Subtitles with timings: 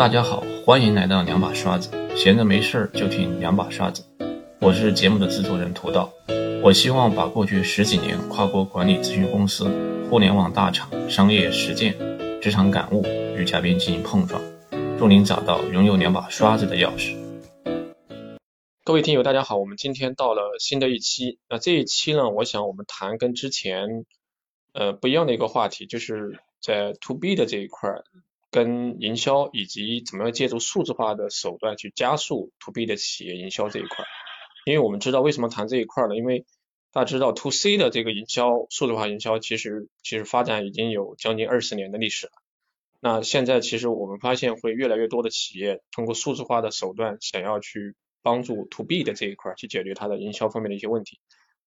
[0.00, 4.02] 大家好，欢迎来到两把刷子，闲着没事儿就听两把刷子。
[4.58, 6.10] 我是节目的制作人涂道，
[6.62, 9.70] 我希望把过去十几年跨国管理咨询公司、
[10.08, 11.94] 互联网大厂、商业实践、
[12.40, 13.04] 职场感悟
[13.36, 14.40] 与嘉宾进行碰撞，
[14.98, 17.14] 祝您找到拥有两把刷子的钥匙。
[18.82, 21.38] 各位听友，大家好，我们今天到了新的一期。
[21.46, 24.06] 那这一期呢，我想我们谈跟之前
[24.72, 28.04] 呃不一样的一个话题，就是在 to B 的这一块儿。
[28.50, 34.04] 跟营销以及怎么样借助数字化的手段去加速 to B 的企业营销这一块，
[34.66, 36.16] 因为我们知道为什么谈这一块呢？
[36.16, 36.44] 因为
[36.92, 42.32] 大家知道 to C 的这个营销数字化营销其实其实发展已经有将近二十年的历史了。
[42.98, 51.20] 那现在其实我们发现会越来越多的企业通过数字化的手段想要去帮助 to B 的这一块去解决它的营销方面的一些问题。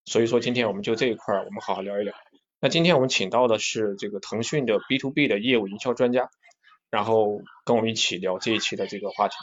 [0.04, 2.14] 所以说今天我们就这一块我们好好聊一聊。
[2.60, 6.28] 那今天我们请到的是这个腾讯的 B to B 的业务营销专家。
[6.94, 9.34] 然后跟我们一起聊这一期的这个话题。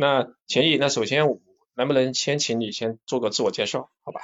[0.00, 1.24] 那钱毅，那首先
[1.76, 4.20] 能不能先请你先做个自我介绍，好吧？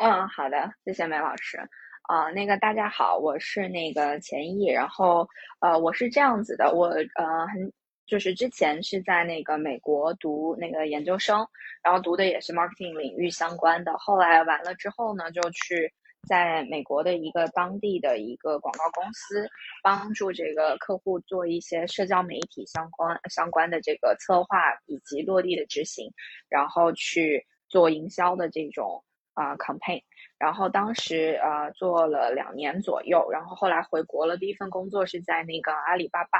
[0.00, 1.58] 嗯，好的，谢谢梅老师。
[2.04, 4.64] 啊，那个大家好，我是那个钱毅。
[4.64, 5.28] 然后
[5.60, 7.70] 呃，我是这样子的，我呃很
[8.06, 11.46] 就是之前是在那个美国读那个研究生，
[11.82, 13.92] 然后读的也是 marketing 领域相关的。
[13.98, 15.92] 后来完了之后呢，就去。
[16.24, 19.48] 在美国的一个当地的一个广告公司，
[19.82, 26.10] 帮助这个客户做一些社交媒体相关相关的这个策划以及落地的执行，
[26.48, 30.02] 然后去做营销的这种啊 campaign。
[30.38, 34.36] 然后当时呃做了两年左右，然后后来回国了。
[34.36, 36.38] 第一份工作是在那个阿里巴巴，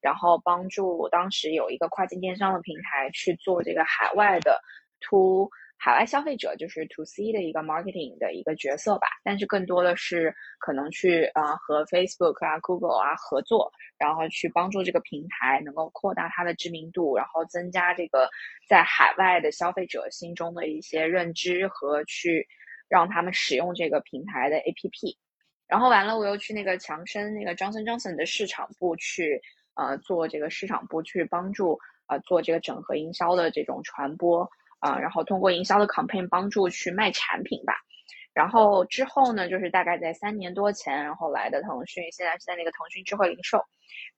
[0.00, 4.60] 然后帮助当时有一个跨境电商的平台去做这个海外的
[5.00, 5.50] to。
[5.82, 18.28] 海外消费者就是 to C 的一个 marketing 的一个角色吧，但是更多的是可能去啊和 Facebook 啊、Google 啊合作，然后去帮助这个平台能够扩大它的知名度，然后增加这个
[18.68, 22.46] 在海外的消费者心中的一些认知和去
[22.86, 25.16] 让他们使用这个平台的 APP。
[25.66, 29.40] 然后完了，我又去那个强生那个 Johnson Johnson 的市场部去
[29.76, 34.46] 呃做这个市场部去帮助啊做这个整合营销的这种传播。
[34.80, 37.74] 啊，然后通过营销的 campaign 帮助去卖产品吧，
[38.34, 43.62] 然后之后呢，就是大概在三年多前，然后来的腾讯，现在是在那个腾讯智慧零售，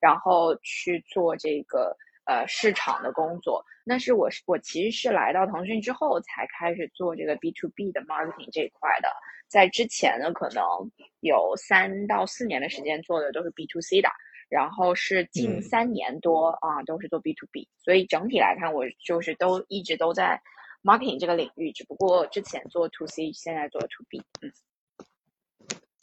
[0.00, 3.64] 然后去做这个呃市场的工作。
[3.84, 9.08] 那是我是我其实是来到腾讯之后才开始做这个 B to B 的 marketing 这一块的，
[9.48, 10.62] 在之前呢，可能
[11.20, 14.08] 有三到四年的时间做的都是 B to C 的。
[14.52, 20.42] 然后是近三年多啊，都是做 B to B，所以整体来看，我就是都一直都在
[20.82, 24.22] marketing 这个领域，只不过之前做 to C，现在做 to B。
[24.42, 24.52] 嗯。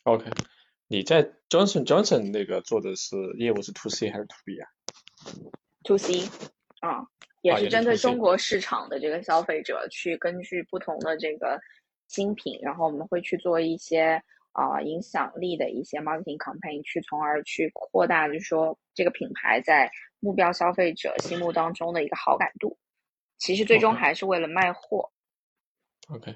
[0.06, 0.32] OK，
[0.88, 4.68] 你在 Johnson Johnson 那个做的是业务是 to C 还是 to B 啊
[5.84, 6.28] ？to C，
[6.80, 7.06] 啊，
[7.44, 11.62] 也是针对中国市场的这个消费者，去根据不同的这个
[12.08, 14.24] 新品，然后我们会去做一些。
[14.52, 22.78] 啊，影响力的一些 marketing campaign，去从而去扩大，就是说这个品牌在目标消费者心目当中的一个好感度。
[23.38, 25.12] 其实最终还是为了卖货。
[26.10, 26.36] OK，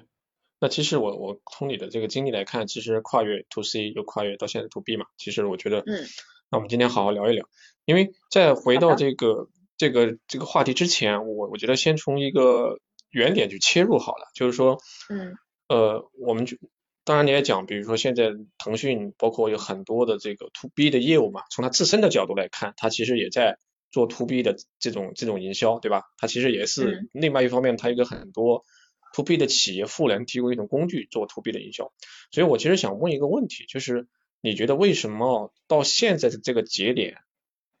[0.58, 6.06] 那其实我我从你的这个经历来看，其实跨越 to C 又跨越到现在 to B 嘛，其实我觉得，嗯，
[6.50, 7.46] 那我们今天好好聊一聊。
[7.84, 14.78] 因为在回到这个这个这个话题之前，我我觉得先从一个原点去切入好了，就是说，
[15.10, 15.36] 嗯，
[15.68, 16.56] 呃，我们就。
[17.04, 23.58] 当然你也讲，比如说现在腾讯包括有很多的这个 to B 的业务嘛，从它自身的角度来看，它其实也在
[23.90, 26.04] 做 to B 的这种这种营销，对吧？
[26.16, 28.64] 它其实也是另外一方面，它一个很多
[29.12, 31.92] to B 的企业赋能提供一种工具做 to B 的营销。
[32.32, 34.08] 所以我其实想问一个问题，就是
[34.40, 37.18] 你觉得为什么到现在的这个节点，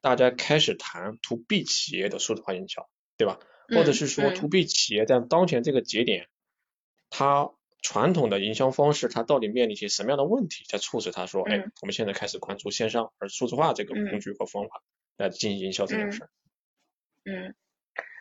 [0.02, 3.38] 大家开始谈 to B 企业的数字化营销，对吧？
[3.68, 6.28] 或者是说 to B 企业在当前这个节点，
[7.08, 7.50] 它
[7.84, 14.82] 传统的营销方式，它到底面临一些什么样的问题，在促使他说，哎，我们现在开始关注线上，而数字化这个工具和方法
[15.18, 16.26] 来进行营销这件事。
[17.26, 17.54] 嗯，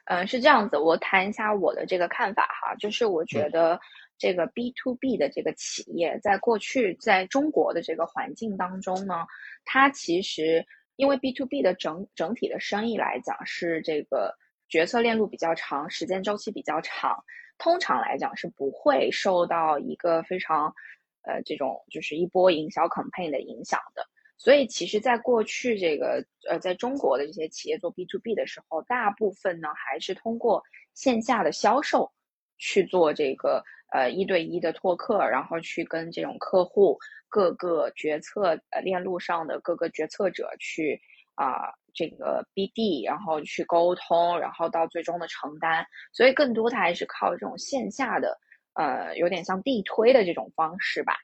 [0.05, 3.79] 嗯，是这样子，我谈一下我的这个看法哈，就是我觉得
[4.17, 9.25] 这个 B to B 的这个企业，在过去在中国的这个环境当中呢，
[9.63, 10.65] 它其实
[10.97, 14.35] 因为 B to B 的整整体的生意来讲，是这个
[14.67, 17.23] 决策链路比较长，时间周期比较长。
[17.57, 20.73] 通常来讲是不会受到一个非常，
[21.21, 24.03] 呃，这种就是一波营销 campaign 的影响的。
[24.37, 30.61] 所以其实，在过去这个呃，在中国的这些企业做 B to B 的时候，大部分呢还是通过
[30.93, 32.11] 线下的销售
[32.57, 33.63] 去做这个
[33.93, 36.97] 呃一对一的拓客，然后去跟这种客户
[37.29, 40.99] 各个决策呃链路上的各个决策者去
[41.35, 48.37] 啊这个 BD，然后去沟通，然后到最终的承担，所以更多它还是靠这种线下的，
[48.73, 51.15] 呃，有点像地推的这种方式吧。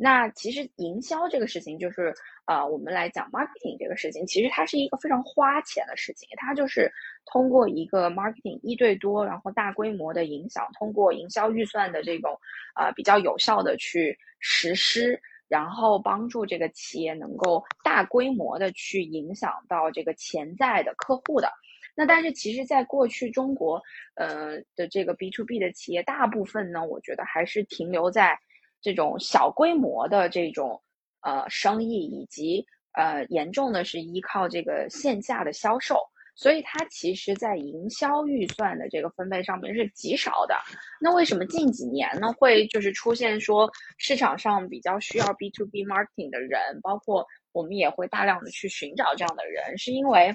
[0.00, 2.14] 那其实营销这个事情，就是
[2.46, 6.28] 呃，我们来讲 marketing 这个事情，其实它是一个非常花钱的事情。
[6.36, 6.88] 它就是
[7.26, 12.38] 通过一个 marketing 一对多，然后大规模的影响，通过营销预算的这种
[12.76, 21.50] 呃比较有效的去实施，然后帮助这个企业能够大规模的去影响到这个潜在的客户的。
[21.96, 23.82] 那但是其实，在过去中国
[24.14, 28.38] 呃的这个 B to B 的企业，大部分呢，我觉得还是停留在。
[28.80, 30.80] 这种小规模的这种
[31.22, 36.00] 呃生意，以及呃严重的是依靠这个线下的销售，
[36.38, 40.54] 所以它其实在营销预算的这个分配上面是极少的。
[41.00, 50.32] 那为什么近几年呢会就是出现说市场上比较需要 B to B marketing 的人，包括我们也会大量的去寻找这样的人，是因为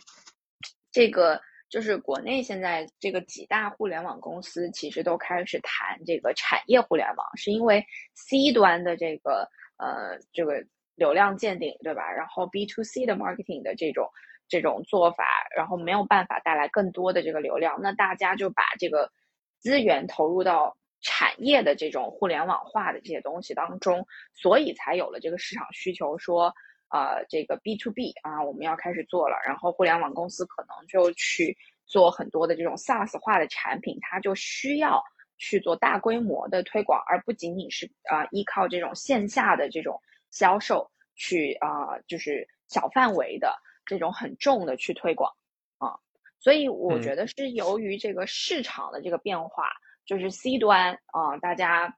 [0.91, 1.41] 这个。
[1.69, 7.83] 就是国内现在这个几大互联网公司其实都开始谈这个产业互联网，是因为
[8.13, 10.63] C 端的这个呃这个
[10.93, 12.11] 流量见顶，对吧？
[12.11, 14.07] 然后 B to C 的 marketing 的这种
[14.53, 15.25] 这种做法，
[15.57, 19.11] 然后没有办法带来更多的这个流量，那大家就把这个
[19.57, 26.53] 资源投入到产业的这种互联网化的这些东西当中，所以才有了这个市场需求说。
[26.95, 29.35] 呃，这个 B to B 啊，我们要开始做了。
[29.47, 31.57] 然后互联网公司可能就去
[31.87, 35.01] 做很多的这种 SaaS 化的产品，它就需要
[35.39, 39.99] 去做大规模的推广，而不仅仅是啊依靠这种线下的这种
[40.29, 45.31] 销售去啊，就是小范围的这种很重的去推广
[45.77, 45.99] 啊。
[46.39, 49.71] 所以我觉得是由于这个市场的这个变化，
[50.05, 51.97] 就是 C 端啊，大家。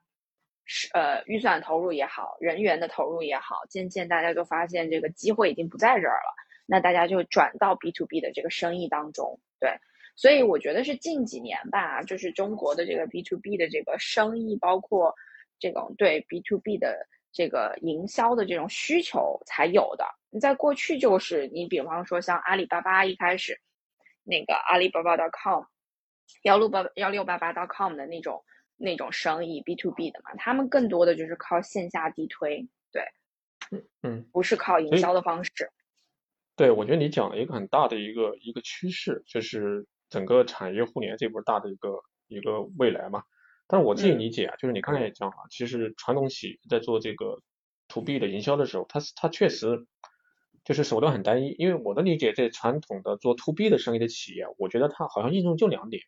[0.68, 6.34] 是呃，预算投入也好，人员的投入也好，渐渐大家就发现这个机会已经不在这儿了，
[6.66, 9.38] 那大家就转到 B to B 的这个生意当中。
[9.60, 9.70] 对，
[10.16, 15.14] 所以我觉得是近几年吧，就是中国的这个 B to B 的这个生意，包括
[15.60, 17.06] 这种对 B to B 的
[17.36, 20.06] 这个营销的这种需求才有的。
[20.30, 23.60] 你在过去就是你比方说像阿里巴巴一开始
[24.24, 25.64] 那个阿里巴巴 .com，
[26.42, 28.42] 幺六八幺六八八 .com 的那种。
[28.78, 33.02] 那种生意 B to B 的嘛，他们更多的就是靠线下地推，对，
[33.70, 35.72] 嗯嗯，不是靠营销的方式。
[36.56, 43.22] 对，我觉得你讲了一个很大的一个一个趋势，就是整个产业互联这波大的一个一个未来嘛。
[43.68, 47.40] 但是我自己理解啊，就是你刚才也讲了，其实传统企业在做这个
[47.88, 49.86] to B 的营销的时候，它它确实
[50.64, 51.54] 就是手段很单一。
[51.58, 56.02] 因为我的理解，这传统的做 to B 的生意的企业，我觉得它好像应用就两点。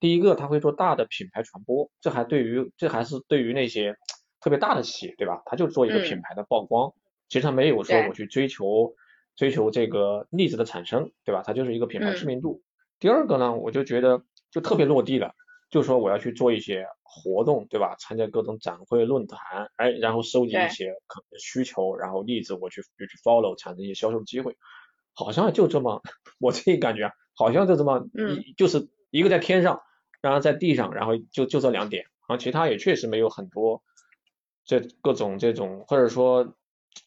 [0.00, 3.96] 第一个，他会做大的品牌传播，这还对于这还是对于那些
[4.40, 5.42] 特别大的企业，对吧？
[5.46, 6.92] 他就做一个品牌的曝光，
[7.28, 8.94] 其实他没有说我去追求
[9.36, 11.42] 追求这个例子的产生，对吧？
[11.44, 12.62] 它就是一个品牌知名度。
[12.98, 15.34] 第二个呢，我就觉得就特别落地了，
[15.74, 17.96] 就说我要去做一些活动，对吧？
[17.98, 24.56] 参加各种展会论坛，哎，然后收集一些可能需求，然后例子我去去 follow，产生一些销售机会，
[25.14, 26.00] 好像就这么，
[26.38, 29.80] 我自己感觉好像就这么，嗯，就是一个在天上。
[30.22, 33.82] 然后在地上，然后就就这两点，然后其他也确实没有很多
[34.64, 36.54] 这各种这种或者说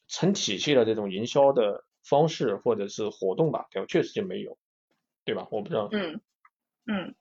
[0.07, 3.87] 成体系的这种营销的方式或者是活动吧，对吧？
[3.89, 4.59] 确实就没有，
[5.25, 5.47] 对吧？
[5.49, 5.89] 我不知道。
[5.91, 6.21] 嗯
[6.85, 7.15] 嗯，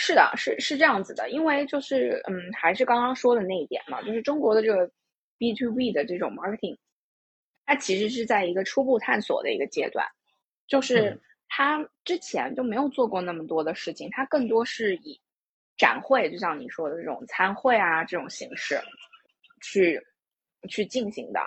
[0.00, 4.88] 是的，是是这样子的，因为就是嗯，还是刚刚说的那一点嘛，就是中国的这个
[5.38, 6.78] B to B 的这种 marketing，
[7.66, 10.06] 它其实是在一个初步探索的一个阶段，
[10.68, 15.20] 就是它之前就没有做过那么多的事情，它更多是以
[15.76, 18.80] 展会就像你说的这种参会啊，这种形式
[19.60, 20.00] 去
[20.68, 21.40] 去进行的，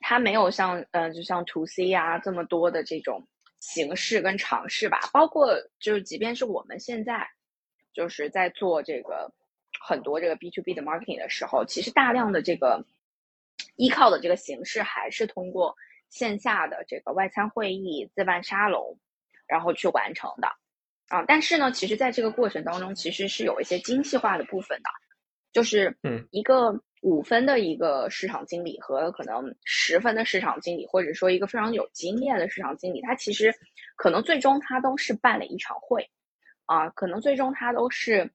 [0.00, 3.22] 它没有像呃，就像 to C 啊这么多的这种
[3.60, 5.00] 形式跟尝试吧。
[5.12, 7.28] 包括就是即便是我们现在
[7.92, 9.32] 就是在做这个
[9.80, 12.84] 很多这个 B to B 的 marketing 的时候，其实大量的这个
[13.76, 15.76] 依靠的这个形式还是通过
[16.08, 18.98] 线下的这个外参会议、自办沙龙，
[19.46, 20.48] 然后去完成的。
[21.08, 24.88] 啊，但是呢，其实在这个过程当中，其实是有一些精细化的部分的，
[25.52, 33.54] 就是嗯，一个五分的一个市场经理和可能十分的市场经理，或者说一个非常有经验的市场经理，他其实
[33.96, 36.08] 可能最终他都是办了一场会，
[36.66, 38.30] 啊，可能最终他都是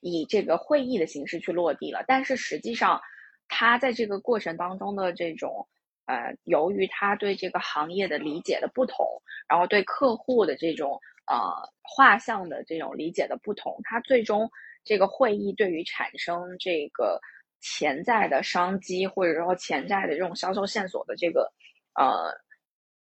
[0.00, 3.00] 以这个会议的形式去落地了，但是实际上
[3.48, 5.66] 他在这个过程当中的这种
[6.06, 9.06] 呃，由于他对这个行业的理解的不同，
[9.48, 11.00] 然后对客户的这种。
[11.24, 11.38] 呃，
[11.82, 14.50] 画像的这种理解的不同，它最终
[14.84, 17.18] 这个会议对于产生这个
[17.60, 21.48] 潜在的商机，或者说潜在的这种销售线索的这个
[21.94, 22.34] 呃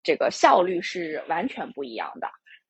[0.01, 2.27] 这个效率是完全不一样的。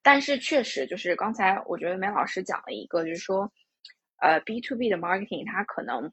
[0.08, 3.52] 但是确实就是刚才我觉得梅老师讲了一个，就是说，
[4.22, 6.10] 呃，B to B 的 marketing 它可能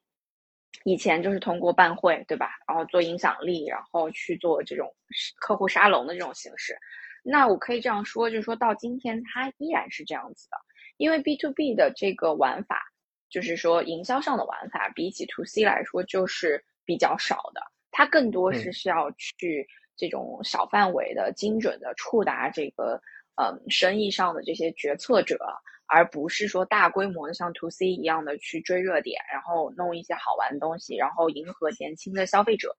[0.82, 2.50] 以前就是通过办会，对吧？
[2.66, 4.92] 然后做影响力，然后去做这种
[5.36, 6.76] 客户沙龙的这种形式。
[7.22, 10.56] 那我可以这样说，就是说到今天它依然是这样子的，
[10.96, 12.82] 因为 B to B 的这个玩法，
[13.30, 23.00] 就是说营销上的玩法，比起 To C 来说就是比较少的，它更多是需要去这种小范围的、精准的触达这个
[23.36, 25.38] 嗯生意上的这些决策者，
[25.86, 32.74] 而不是说大规模的像 To C 一样的去追热点，然后弄一些好玩的东西，然后迎合年轻的消费者，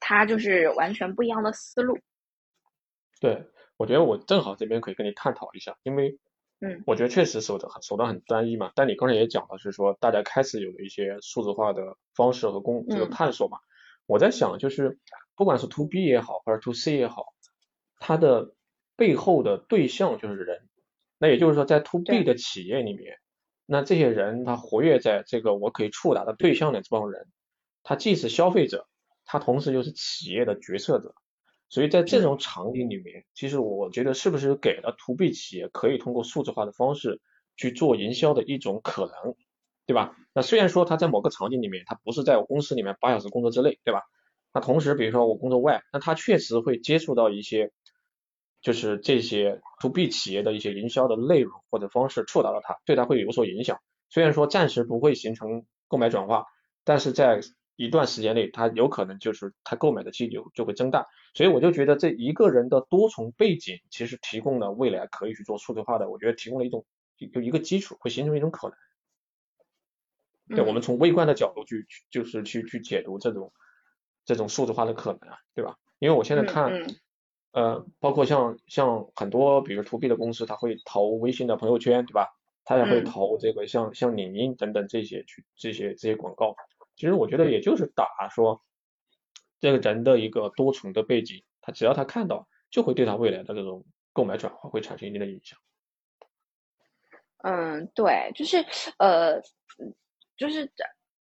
[0.00, 1.98] 它就是完全不一样的思路。
[3.20, 3.50] 对。
[3.76, 6.16] 我觉得我正好这边可以跟你探讨一下，因为，
[6.60, 8.70] 嗯，我觉得确实手段手段很单一嘛。
[8.76, 13.58] 但你刚才也讲了，是说大家开始有了一些数字化的方式和工这个探索嘛。
[14.06, 15.00] 我在想，就是
[15.34, 17.34] 不管是 to B 也好，或者 to C 也好，
[17.98, 18.54] 它的
[18.96, 20.68] 背后的对象就是人。
[21.18, 23.18] 那也就是说，在 to B 的企业里面，
[23.66, 27.28] 那这些人他活跃在这个我可以触达的对象的这帮人，
[27.82, 28.86] 他既是消费者，
[29.24, 31.14] 他同时又是企业的决策者。
[31.70, 37.20] 所以在这种场景里面，其实我觉得是不是给了 to B 企业可以通过数字化的方式
[37.56, 39.34] 去做营销的一种可能，
[39.86, 40.16] 对吧？
[40.34, 44.02] 那虽然说他在某个场景里面，他不是在我公司里面八小时工作之内，对吧？
[44.52, 47.72] 那同时，比如说我工作外，那他确实会接触到一些，
[48.64, 53.78] 就是这些 to B 企业的一些营销的内容或者方式触达了它，对它会有所影响。
[54.08, 56.46] 虽然说暂时不会形成购买转化，
[56.82, 57.40] 但是在
[57.76, 66.86] 一段时间内，它有可能就是它购买的几率就会增大，所以我就觉得这一个人的多重背景，其实提供了未来可以去做数字化的，我觉得提供了一种
[67.32, 70.56] 就一个基础，会形成一种可能。
[70.56, 73.52] 对，我们从微观的角度去就是去去解读这种
[74.24, 75.76] 这种数字化的可能啊，对吧？
[75.98, 76.70] 因为我现在看，
[77.54, 82.28] 呃，包括像像很多比如 to B 的公司，他会投微信的朋友圈，对吧？
[82.64, 86.56] 他也会投这个像像领英等等这些去这些这些广告。
[86.96, 88.60] 其实我觉得也就是打说
[89.60, 95.58] 这个人的一个多重的背景，他只要他看到，就会对他未来的这种购买转化会产生一定的影响。
[97.42, 98.64] 嗯，对，就是
[98.98, 99.40] 呃，
[100.36, 100.72] 就是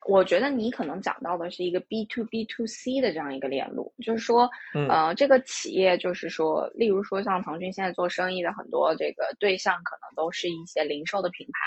[0.05, 4.49] 我觉得你可能讲到的是一个 B to B to C 的这样一个链路，就是说，
[4.89, 11.59] 呃，这个企业就是说，例如说像腾讯现在做生意的很多这个对象，可能都是一些零售的品牌，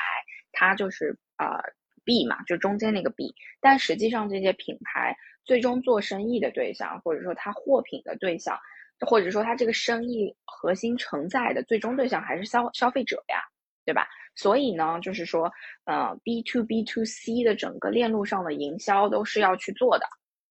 [0.52, 1.60] 它就是啊。
[2.04, 8.56] B 嘛，就中间那个 B，但实际上这些品牌最终做生意的对象，或者说它货品的对象，
[9.04, 13.42] 或者说它这个生意核心承载的最终对象还是消消费者呀，
[13.84, 14.06] 对吧？
[14.36, 15.50] 所以呢，就是说，
[15.84, 20.06] 呃，B to B to C 的整个链路上的营销都是要去做的。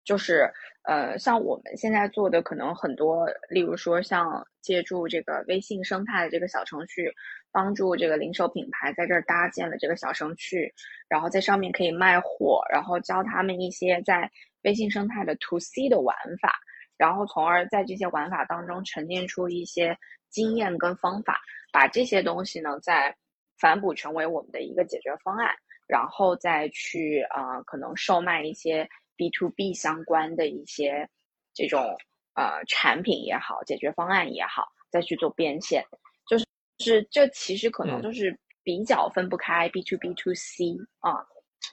[0.05, 7.11] 就是呃，像我们现在做的可能很多，例如说像借助这个微信生态的这个小程序，
[7.51, 10.71] 帮助这个零售品牌在这儿搭建了这个小程序，
[11.09, 14.31] 然后在上面可以卖货，然后教他们一些在
[14.65, 16.53] 微信生态的 to C 的玩法，
[16.99, 19.97] 然后从而在这些玩法当中沉淀出一些
[20.29, 21.41] 经验跟方法，
[21.73, 23.17] 把这些东西呢在
[23.59, 25.55] 反哺成为我们的一个解决方案，
[25.87, 28.89] 然后再去啊可能售卖一些。
[29.17, 31.09] B to B 相关的一些
[31.55, 31.97] 这种
[32.35, 35.85] 呃产品也好，解决方案也好，再去做变现，
[36.29, 36.45] 就是
[36.81, 41.25] 是这其实可能就是比较分不开 B to B to C 啊。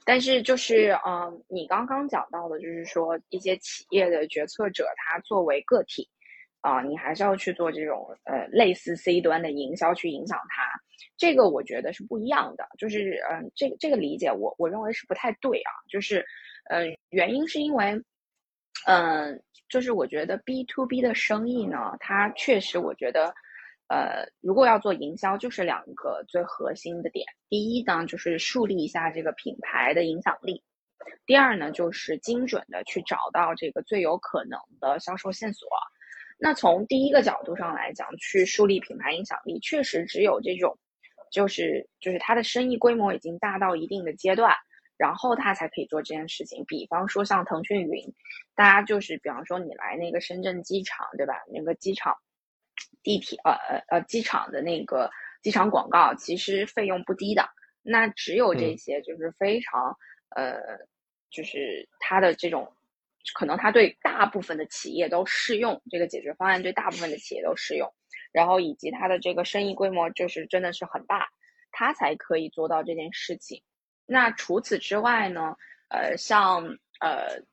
[0.05, 6.07] 但是就是嗯，你刚刚讲到的，就是说一些企业的决策者，他作为个体
[6.61, 10.63] 啊，你还是要去做这种呃类似 C 端的营销去影响他。
[11.17, 16.25] 这个我觉得是不一样的，就是嗯，这个这个理解我我认为是不太对啊，就是。
[16.69, 17.99] 嗯，原因是因为，
[18.85, 23.33] 嗯，就是我觉得 B to B 的生意呢，它确实，我觉得，
[23.87, 27.25] 呃，如果要做营销，就是两个最核心的点。
[27.49, 30.61] 第一呢，就是树立一下这个品牌的影响力；
[31.25, 35.67] 第二呢，就是精准的去找到这个最有可能的销售线索。
[36.43, 40.75] 那从第一个角度上来讲，去树立品牌影响力，确实只有这种，
[41.31, 44.51] 就是就是它的生意规模已经大到一定的阶段。
[44.97, 46.63] 然后他才可以做这件事情。
[46.67, 48.13] 比方说像腾讯云，
[48.53, 51.33] 大家就是比方说你来那个深圳机场，对吧？
[51.51, 52.15] 那个机场
[53.01, 55.09] 地铁，呃呃呃，机场的那个
[55.41, 57.49] 机场广告，其实费用不低的。
[57.81, 59.97] 那只有这些就是非常
[60.35, 60.59] 呃，
[61.31, 62.71] 就是它的这种，
[63.33, 67.91] 可能它对大部分的企业都适用，这个解决方案对大部分的企业都适用。
[68.31, 71.29] 然后以及它的这个生意规模就是真的是很大，
[71.71, 73.61] 它才可以做到这件事情。
[74.05, 75.55] 那除此之外呢？
[75.93, 76.63] 呃，像
[77.01, 77.43] 呃，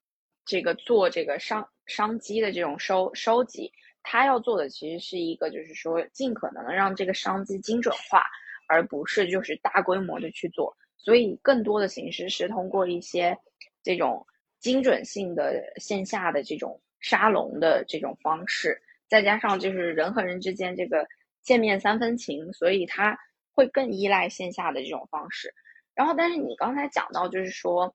[0.45, 3.73] 这个做这个商商机的这种收收集，
[4.05, 8.23] 他要做的其实是一个，就是说尽可能的让这个商机精准化，
[8.69, 10.73] 而不是就是大规模的去做。
[10.97, 13.37] 所以更多的形式是通过一些
[13.83, 14.25] 这种
[14.61, 21.07] 精准性的线下的这种沙龙的这种方式，再加上就是人和人之间这个
[21.43, 23.19] 见面三分情，所以他
[23.53, 25.55] 会更依赖线下的这种方式。
[25.95, 27.95] 然后，但是你刚才讲到就是说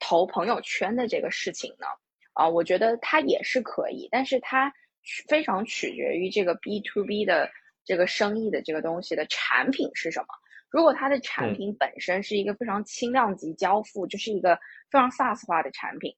[0.00, 1.86] 投朋友圈的这个事情呢，
[2.34, 4.72] 啊，我觉得它也是可以，但是它
[5.28, 7.50] 非常取决于这个 B to B 的
[7.84, 10.26] 这个生意的这个东西的产品是什么。
[10.72, 14.56] 如果它的产品本身是一个非常轻量级交付，就是一个
[14.90, 16.16] 非常 SaaS 化的产品，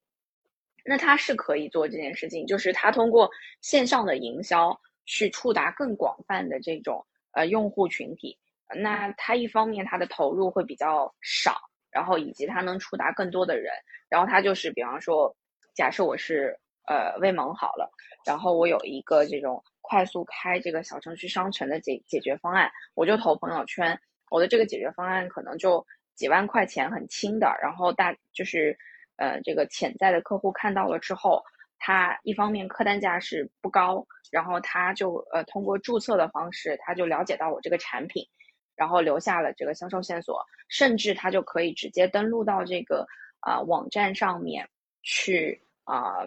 [0.85, 3.29] 那它是可以做这件事情，就是它通过
[3.61, 8.39] 线上的营销去触达更广泛的这种呃用户群体。
[8.73, 11.59] 那它一方面它的投入会比较少，
[11.91, 13.73] 然后以及它能触达更多的人，
[14.07, 15.35] 然后它就是比方说，
[15.75, 16.57] 假设我是
[16.87, 17.91] 呃魏萌好了，
[18.25, 23.99] 然后我有一个这种快速开这个小程序商城的解解决方案，我就投朋友圈。
[24.29, 27.55] 我的这个解决方案可能就几万块钱，很轻的。
[27.61, 28.77] 然后大就是，
[29.17, 31.43] 呃，这个潜在的客户看到了之后，
[31.77, 38.27] 他一方面客单价是不高，然后他就呃通过注册的方式，他就了解到我这个产品，
[38.75, 43.05] 然后留下了这个销售线索，甚至他就可以直接登录到这个
[43.41, 44.67] 啊网站上面
[45.03, 46.25] 去啊，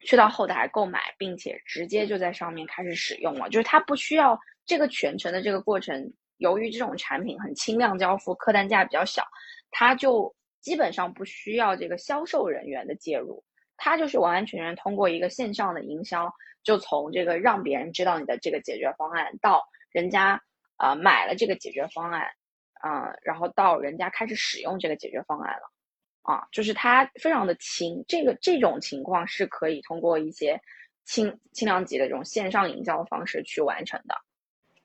[0.00, 6.12] 去到后台购买，并且直接就在上面开始使用了，就是他不需要这个全程的这个过程。
[6.38, 9.24] 由于这种产品很轻量交付，客单价比较小，
[9.70, 13.42] 它就基本上不需要这个销售人员的介入，
[13.76, 20.40] 它就是完完全全通过一个线上的营销，就从这个让别人知道你的这个解决方案，到人家
[20.76, 22.22] 啊买了这个解决方案，
[22.80, 25.70] 啊，然后到人家开始使用这个解决方案了，
[26.22, 30.60] 啊，就是它非常的轻，这个这种情况是可以通过一些
[31.04, 34.16] 轻轻量级的这种线上营销方式去完成的。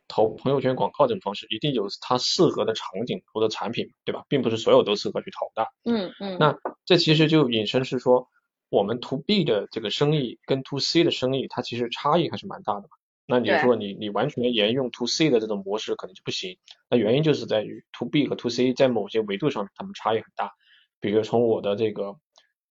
[0.09, 4.25] 投朋友圈广告这种方式，一定有它适合的场景或者产品，对吧？
[4.27, 5.67] 并不是所有都适合去投的。
[5.85, 6.37] 嗯嗯。
[6.37, 8.27] 那这其实就引申是说，
[8.69, 12.89] 我们 to B 的这个生意跟 to C 的生意，它其实差异还是蛮大的嘛。
[13.25, 16.57] 那你说你你完全沿用 to C 的这种模式可能就不行。
[16.89, 20.51] 那原因就是在于 to B 和 to C 在某些维度上它们差异很大。
[20.99, 22.15] 比如从我的这个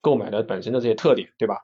[0.01, 1.57] 购买的本身的这些特点，对吧？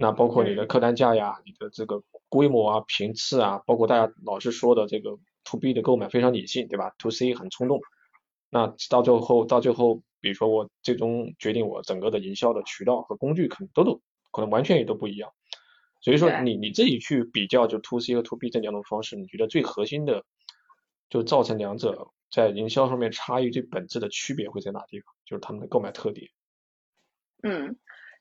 [0.00, 2.02] 那包括你的客单价呀，你的这个。
[2.30, 7.80] 规模啊，频次啊，包括大家老是说的这个 to B 的购买非常理性，对吧？to C 很冲动。
[8.50, 15.32] 那到最后，到最后，比如说我最终决定我整个的营销的渠道和工具可能都都可能完全也都不一样。
[16.02, 20.22] 所以说你你自己去比较就 to C 和 to B 这两种方式，你觉得最核心的
[21.08, 25.14] 就造成两者在营销上面差异最本质的区别会在哪地方？
[25.24, 26.28] 就是他们的购买特点。
[27.42, 27.74] 嗯。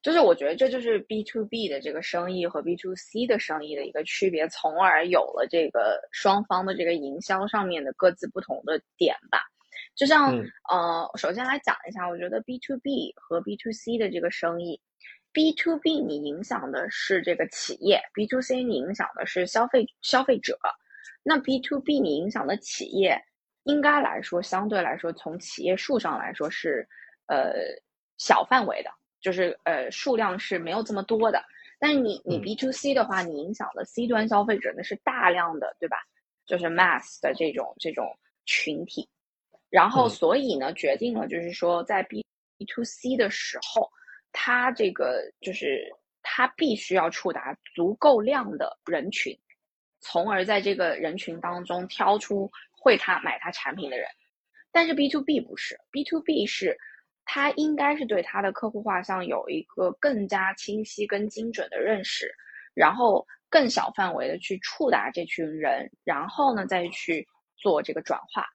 [0.08, 9.42] 就是我觉得这就是 B to B 的这个生意和 B to C 的生意的一个区别，从而有了这个双方的这个营销上面的各自不同的点吧。
[9.98, 10.34] 就像
[10.72, 14.80] 呃，首先来讲一下，我觉得 B to B 和 B to C 的这个生意
[15.34, 20.58] ，B to B 你影响的是这个企业，B to C 你影响的是消费消费者。
[21.22, 23.22] 那 B to B 你影响的企业，
[23.64, 26.88] 应该来说相对来说从企业数上来说是
[27.26, 27.52] 呃
[28.18, 28.90] 小范围的。
[29.20, 31.44] 就是呃数量是没有这么多的，
[31.80, 35.98] 但是你你 B to C 的话，你影响的 C 端消费者那是大量的，对吧？
[36.46, 38.06] 就是 mass 的这种这种
[38.46, 39.10] 群体，
[39.70, 42.24] 然后所以呢，决定了就是说在 B
[42.74, 43.90] to C 的时候，
[44.32, 49.38] 它这个就是它必须要触达足够量的人群，
[50.00, 54.08] 从而在这个人群当中挑出会他买他产品的人，
[54.72, 56.78] 但是 B to B 不是，B to B 是。
[57.30, 62.34] 他应该是对他的客户画像有一个更加清晰、跟精准的认识，
[62.74, 68.48] 然后更小范围的去触达这群人，然后呢再去做这个转化。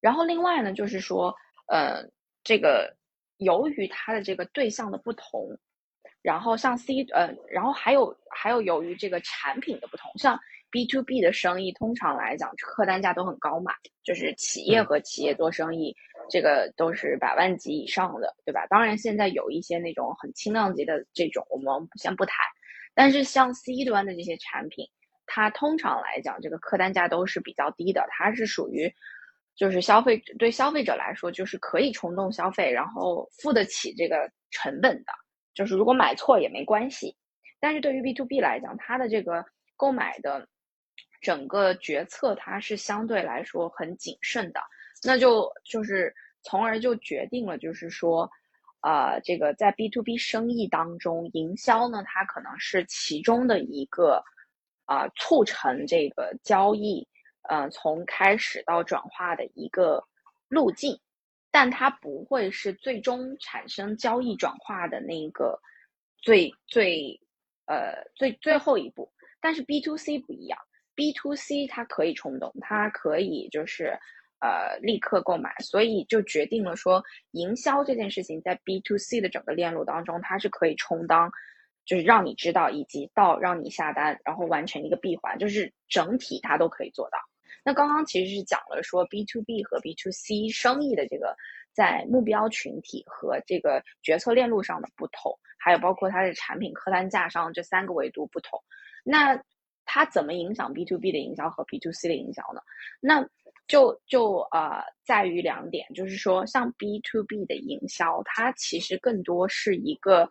[0.00, 1.32] 然后另外呢，就是说，
[1.68, 2.02] 呃，
[2.42, 2.92] 这个
[3.36, 5.56] 由于他的这个对象的不同，
[6.20, 10.36] 然后像 C，呃，然后还有还有由于这个产品的不同，像
[10.70, 15.94] B to B 的生意，通常来讲客单价都很高嘛，就是企业和企业做生意。
[16.28, 18.66] 这个都是百万级以上的，对吧？
[18.68, 22.36] 当然，现在有一些那种很轻量级的这种，我们先不谈。
[22.94, 24.86] 但是像 C 端的这些产品，
[25.26, 28.06] 它通常来讲，这个客单价都是比较低的。
[28.10, 28.92] 它是属于，
[29.56, 35.12] 就是消费对消费者来说，就是可以冲动消费，然后付得起这个成本的。
[35.54, 37.16] 就是如果买错也没关系。
[37.60, 39.44] 但是对于 B to B 来讲，它的这个
[39.76, 40.46] 购买的
[41.20, 44.60] 整个决策，它是相对来说很谨慎的。
[45.02, 48.30] 那就就是从而就决定了，就是说，
[48.80, 54.22] 呃，这个在 B to B 生意当中，营销呢，它可能是其中的一个
[54.86, 57.06] 啊促成这个交易，
[57.48, 60.02] 呃，从开始到转化的一个
[60.48, 60.98] 路径，
[61.50, 65.60] 但它不会是最终产生交易转化的那个
[66.22, 67.20] 最最
[67.66, 69.12] 呃最最后一步。
[69.40, 70.58] 但是 B to C 不一样
[70.94, 73.96] ，B to C 它可以冲动，它可以就是
[74.40, 81.30] 呃立刻购买，所以就决定了说，营销这件事情在 B to C 的整个链路当中，它是可以充当。
[81.84, 87.16] 就是让你知道，以及到让你下单，然后完成一个闭环，就是整体它都可以做到。
[87.64, 91.34] 那刚刚其实是讲了说 B to B 和 B to C 生意的这个
[91.72, 98.62] 在目标群体和这个决策链路上的不同，还有包括它的产品客单价上这三个维度不同。
[99.02, 99.42] 那
[99.86, 102.60] 它怎么影响 B to B 的营销和 B to C 的营销呢？
[103.00, 103.26] 那
[103.68, 110.28] 就就呃在于两点，就是说像 B to B 的营销，它其实更多是一个。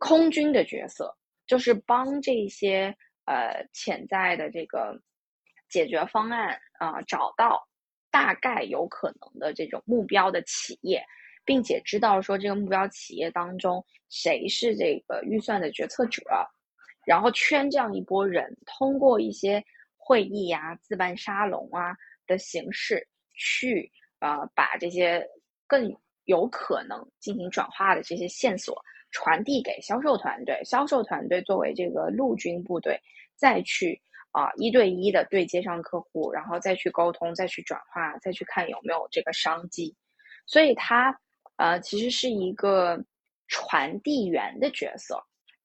[0.00, 1.12] 空军的角色
[1.44, 4.96] 就是帮这些呃潜在的这个
[5.68, 7.66] 解决方案啊找到
[8.08, 11.04] 大概有可能的这种目标的企业，
[11.44, 16.22] 并且知道说这个目标企业当中谁是这个预算的决策者，
[17.04, 19.60] 然后圈这样一波人，通过一些
[19.96, 21.96] 会议啊、自办沙龙啊
[22.28, 25.26] 的形式去啊把这些
[25.66, 25.92] 更
[26.26, 28.80] 有可能进行转化的这些线索。
[29.10, 33.00] 传递给销售团队，销售团队作为这个陆军部队，
[33.36, 33.98] 再去
[34.32, 39.96] 啊一对一的对接上客户，然后再去沟通，再去转化，再去看有没有这个商机。
[40.44, 41.18] 所以它
[41.56, 43.02] 呃其实是一个
[43.46, 45.24] 传递员的角色，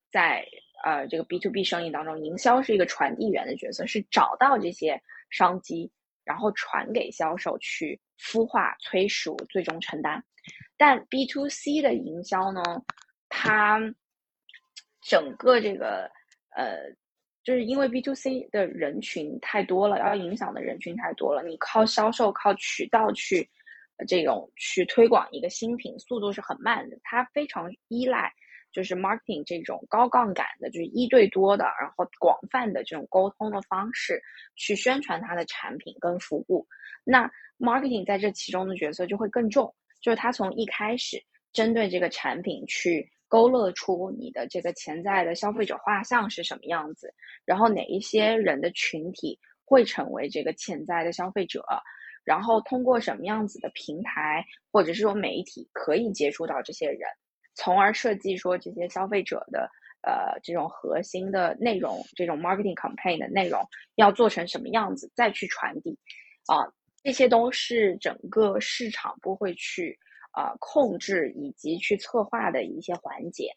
[0.10, 0.48] 在
[0.86, 5.92] 呃这个 B to B 生意当中，营销是一个传递员的角色，是找到这些商机，
[6.24, 10.24] 然后传给销售去孵化、催熟，最终承担。
[10.78, 12.62] 但 B to C 的营销呢？
[13.30, 13.80] 它
[15.02, 16.10] 整个这个
[16.56, 16.78] 呃，
[17.44, 23.50] 就是因为 B to C 的人群太多了，要影响的人群太多了，你靠销售、靠渠道去
[24.08, 26.98] 这种去推广一个新品，速度是很慢的。
[27.04, 28.32] 它非常依赖
[28.74, 34.22] 就是 marketing 这种高杠杆的，就是一对多的，然后广泛的这种沟通的方式
[34.56, 36.68] 去宣传它的产品跟服务。
[37.06, 43.10] 那 marketing 在这其中的角色就会更重，就是它从一开始针对这个产品去。
[43.30, 47.12] 勾勒出你的这个潜在的消费者画像是什么样子，
[47.46, 51.66] 然后哪一些人的群体会成为这个潜在的消费者，
[52.24, 57.00] 然后通过什么样子的平台或者是说媒体可以接触到这些人，
[57.56, 59.70] 从而设计说这些消费者的
[60.02, 63.62] 呃这种核心的内容，这种 marketing campaign 的内容
[63.96, 65.98] 要做成什么样子，再去传递，
[66.48, 66.68] 啊，
[67.04, 69.98] 这些都是整个市场部会去。
[70.36, 73.56] 啊，控制以及去策划的一些环节，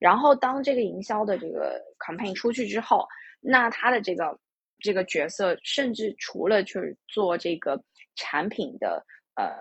[0.00, 3.06] 然后当这个营销的这个 campaign 出去之后，
[3.40, 4.36] 那他的这个
[4.80, 7.80] 这个角色，甚至除了去做这个
[8.16, 9.00] 产品的
[9.38, 9.54] 呃，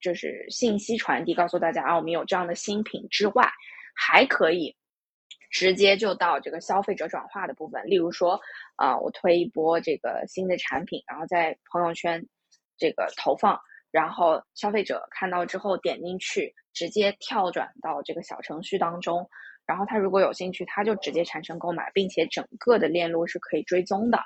[0.00, 3.50] 就是信息传递，告诉大家啊，我们有这样的新品之外，
[3.94, 4.74] 还可以
[5.50, 8.40] 直接就到这个消费者转化的部分，例如说
[8.76, 12.24] 啊，我推一波这个新的产品，然后在朋友圈
[12.78, 13.58] 这个投放。
[13.90, 19.24] 然后消费者看到之后点进去，直接跳转到这个小程序当中，
[19.66, 24.18] 然后他如果有兴趣，他就直接产生购买，并且整个的链路是可以追踪的。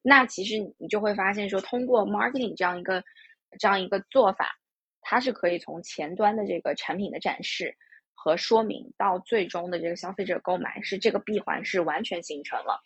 [0.00, 3.04] 那其实你就会发现说，通过 marketing 这样一个
[3.58, 4.56] 这样一个做法，
[5.00, 7.76] 它是可以从前端的这个产品的展示
[8.14, 12.82] 和说明，到最终的这个消费者购买，是这个闭环是完全形成了。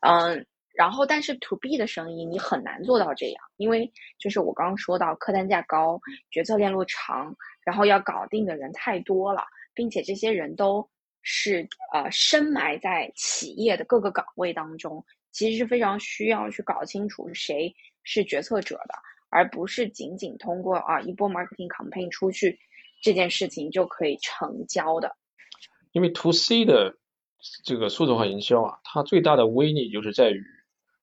[0.00, 0.46] 嗯。
[0.76, 5.98] 然后，但是 to B 的生意你很难做到这样，因为就是我刚刚说到客单价高、
[6.30, 10.86] 决策链路长，然后要搞定的人太多了，并且这些人都
[11.22, 18.94] 是呃深埋在企业的各个岗位当中，其实是非常需要去搞清楚谁是决策者的，
[19.28, 22.58] 而不是仅仅通过啊一波 marketing campaign 出去
[23.02, 25.16] 这件事情就可以成交的。
[25.92, 26.96] 因为 to C 的
[27.64, 30.44] 这个数字化营销啊，它最大的威力就是在于。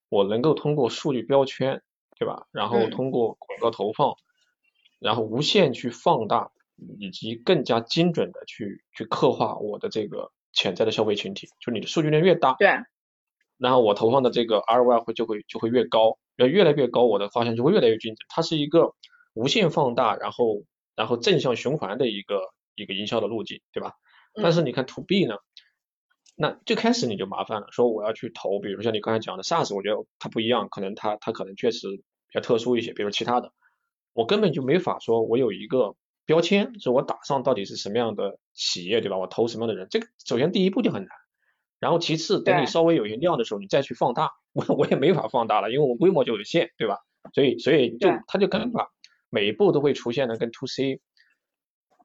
[0.09, 1.81] 我能够通过数据标签，
[2.19, 2.45] 对吧？
[2.51, 4.15] 然后通过广告投放，
[4.99, 6.51] 然后无限去放大，
[6.99, 11.49] 以及更加精准的去去刻画我的这个潜在的消费群体。
[11.59, 12.67] 就你的数据量越大，对，
[13.57, 18.25] 然后我投放的这个 ROI 会就会就会越高，要越来越高，我的画像就会越来越精准。
[18.29, 18.93] 它是一个
[19.33, 20.63] 无限放大，然后
[20.95, 22.41] 然后正向循环的一个
[22.75, 23.93] 一个营销的路径，对吧？
[24.41, 25.35] 但是你看 To B 呢？
[26.35, 33.51] 那最开始你就麻烦了，说我要去投，比如像你刚才讲的 SaaS，我觉得它不一样，可能它它可能确实比较特殊一些，比如其他的，
[34.13, 39.19] 我根本就没法说我有一个标签，说我打上到底是什么样的企业，对吧？
[39.19, 41.09] 我投什么样的人，这个首先第一步就很难。
[41.83, 46.99] 然后其次等你稍微有些量的时候，你再去放大，我 我也没法放大了，因为我规模就有限，对吧？
[47.33, 48.87] 所以所以就它就可能把，
[49.29, 51.01] 每一步都会出现的跟 to C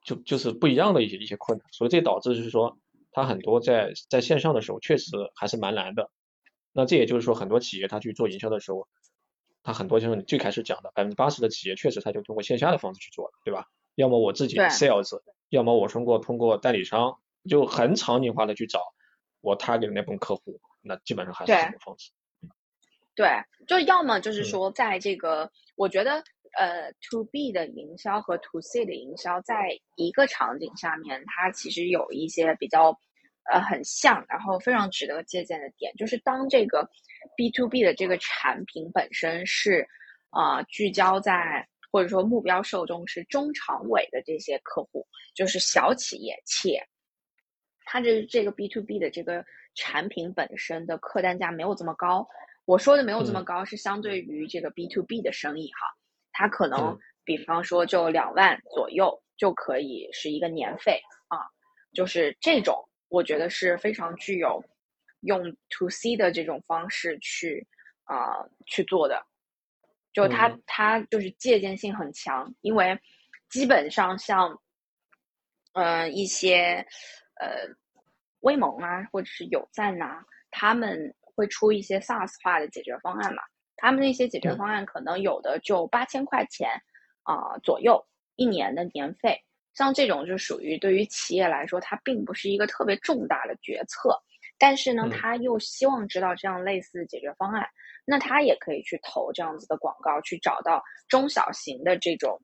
[0.05, 2.77] 就就是不一样的一些一些困难，所以这导致就是说，
[3.13, 6.11] 它很多在在线上的时候确实还是蛮难的。
[6.73, 8.89] 那这也就是说，很多企业它去做营销的时候，
[9.63, 13.67] 它很多就是你最开始讲的百分之八十的企业确实它就通过线下的方式去做了，对吧？
[13.95, 18.81] 要么我自己 sales，要么我通过通过代理商，就很场景化的去找
[19.41, 22.11] 我 target 的那部分客户，那基本上还是这种方式。
[23.15, 23.29] 对，
[23.67, 26.23] 就要么就是说，在这个，我觉得，
[26.57, 32.97] 呃，to B 的营销和 to C 的营销，在一个场景下面，它其实有一些比较，
[33.53, 36.89] 呃，很像，然后非常值得借鉴的点，就是当这个
[37.37, 39.85] B to B 的这个产品本身是，
[40.31, 46.81] 啊，聚焦在或者说目标受众是中长尾的这些客户，就是小企业，且
[47.91, 49.43] 它这这个 B to B 的这个
[49.75, 52.29] 产品本身的客单价没有这么高。
[52.67, 55.97] 我说的没有这么高，是相对于这个 B to B 的生意哈，
[56.33, 61.49] 它可能比方说就两万左右就可以是一个年费啊，
[61.95, 64.63] 就是这种我觉得是非常具有
[65.21, 67.67] 用 to C 的这种方式去
[68.05, 69.25] 啊去做的，
[70.13, 73.01] 就它它就是借鉴性很强，因为
[73.49, 74.61] 基本上像
[75.73, 76.87] 嗯一些
[77.39, 77.69] 呃
[78.41, 81.15] 微盟啊或者是有赞呐，他们。
[81.39, 83.45] 会出一些 SaaS 化的解决方案嘛？
[83.77, 86.69] 他们那些解决方案可能有的就八千块钱
[87.23, 89.41] 啊左右一年的年费，
[89.73, 94.21] 像这种就属于对于企业来说，它并不是一个特别重大的决策，
[94.59, 97.65] 但是呢，他又希望知道这样类似的解决方案，
[98.05, 102.43] 那他也可以去投这样子的广告，去找到中小型的这种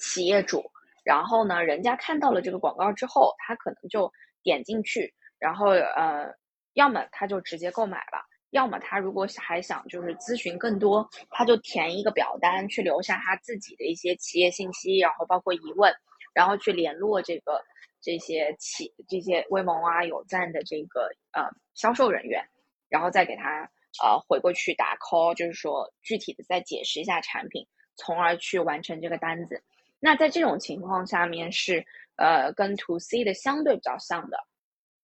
[0.00, 0.68] 企业主，
[1.04, 4.10] 然后呢，人家看到了这个广告之后，他可能就
[4.42, 6.34] 点进去，然后呃。
[6.76, 15.94] 要么他就直接购买了，要么他如果还想就是咨询更多，他就填一个表单，去留下他自己的一些企业信息，然后包括疑问，
[16.34, 17.62] 然后去联络这个
[18.02, 22.44] 这些企这些微盟啊有赞的这个呃销售人员，
[22.88, 23.70] 然后再给他
[24.02, 27.64] 呃回过去打 call，就是说具体的再解释一下产品，
[27.94, 29.62] 从而去完成这个单子。
[30.04, 31.86] 那在这种情况下面是
[32.16, 34.36] 呃跟 to C 的相对比较像的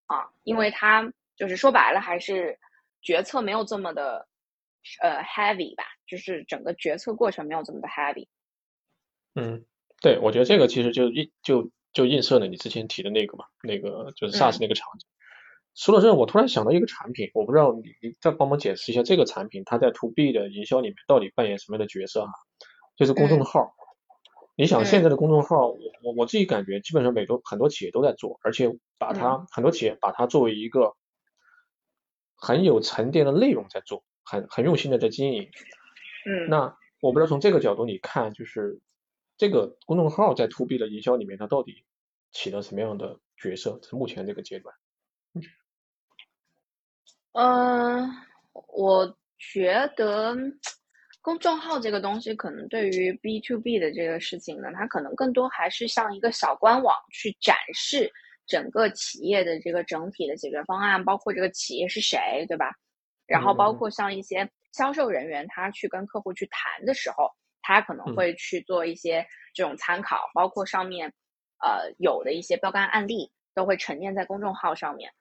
[0.07, 1.13] 啊，因为它。
[1.37, 2.59] 就是说白了，还是
[3.01, 4.29] 决策没有这么的
[5.01, 8.29] 呃 heavy 吧，就是整个决策过程没有这么的 heavy。
[9.35, 9.65] 嗯，
[10.03, 15.09] 对，我觉得这个其实就映就就映射了你之前提的那个嘛，那个就是 SaaS 那个场景。
[15.75, 22.33] 说到这，我突然想到一个产品，我不知道你你再帮忙解释一下这个产品它在 To B 的营销里面到底扮演什么样的角色哈？
[22.97, 23.73] 就是公众号。
[24.61, 30.94] 你想现在的公众号，我我我自己感觉基本上每多很多企业都在做，而且把它很多企业把它作为一个。
[32.42, 35.51] 很有沉淀的内容在做，很很用心的在经营。
[36.25, 38.81] 嗯，那我不知道从这个角度你看，就是
[39.37, 41.85] 这个公众号在 To B 的营销里面，它到底
[42.33, 43.79] 起了什么样的角色？
[43.83, 44.75] 在目前这个阶段。
[47.33, 48.09] 嗯，
[48.53, 50.35] 我觉得
[51.20, 58.12] 公众号这个东西，可能对于 B to B 的这个事情呢，它可能更多还是像一个小官网去展示。
[58.46, 62.74] 整个企业的这个整体的解决方案，包括这个企业是谁，对吧？
[63.24, 67.30] 然后包括像一些销售人员，他去跟客户去谈的时候，
[67.62, 71.12] 他可能会去做一些这种参考，包括上面
[71.62, 75.12] 呃有的一些标杆案例都会沉淀在公众号上面，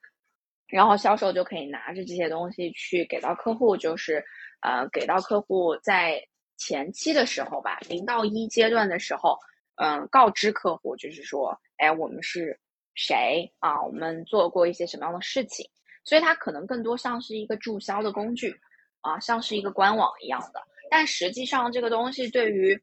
[0.66, 4.26] 然后销售就可以拿着这些东西去给到客户，就是
[4.62, 6.22] 呃给到客户在
[6.58, 9.38] 前期的时候吧，零到一阶段的时候，
[9.76, 12.60] 嗯，告知客户就是说，哎，我们是。
[12.96, 13.82] 谁啊？
[13.82, 15.66] 我们做过一些什么样的事情？
[16.04, 18.54] 所以它可能更多像是一个注销的工具
[19.00, 20.62] 啊，像是一个官网一样的。
[20.90, 22.78] 但实际上，这个东西对于，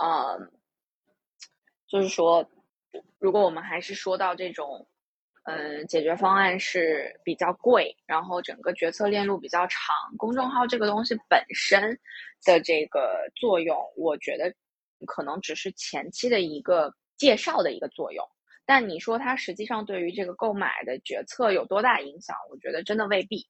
[0.00, 0.38] 呃，
[1.86, 2.48] 就是说，
[3.18, 4.86] 如果我们还是说到这种，
[5.50, 11.98] 嗯，解决方案是比较贵，然后整个决策链路比较长，公众号这个东西本身
[12.44, 14.54] 的这个作用，我觉得
[15.06, 18.24] 可能只是前期的一个介绍的一个作用。
[18.64, 22.36] 但你说它实际上对于这个购买的决策有多大影响？
[22.48, 23.44] 我觉得真的未必。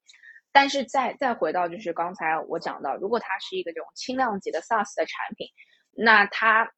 [0.52, 5.46] 但是再再回到就是刚才我讲到，如果它是一个这种轻量级的 SaaS 的产品，
[5.92, 6.72] 那它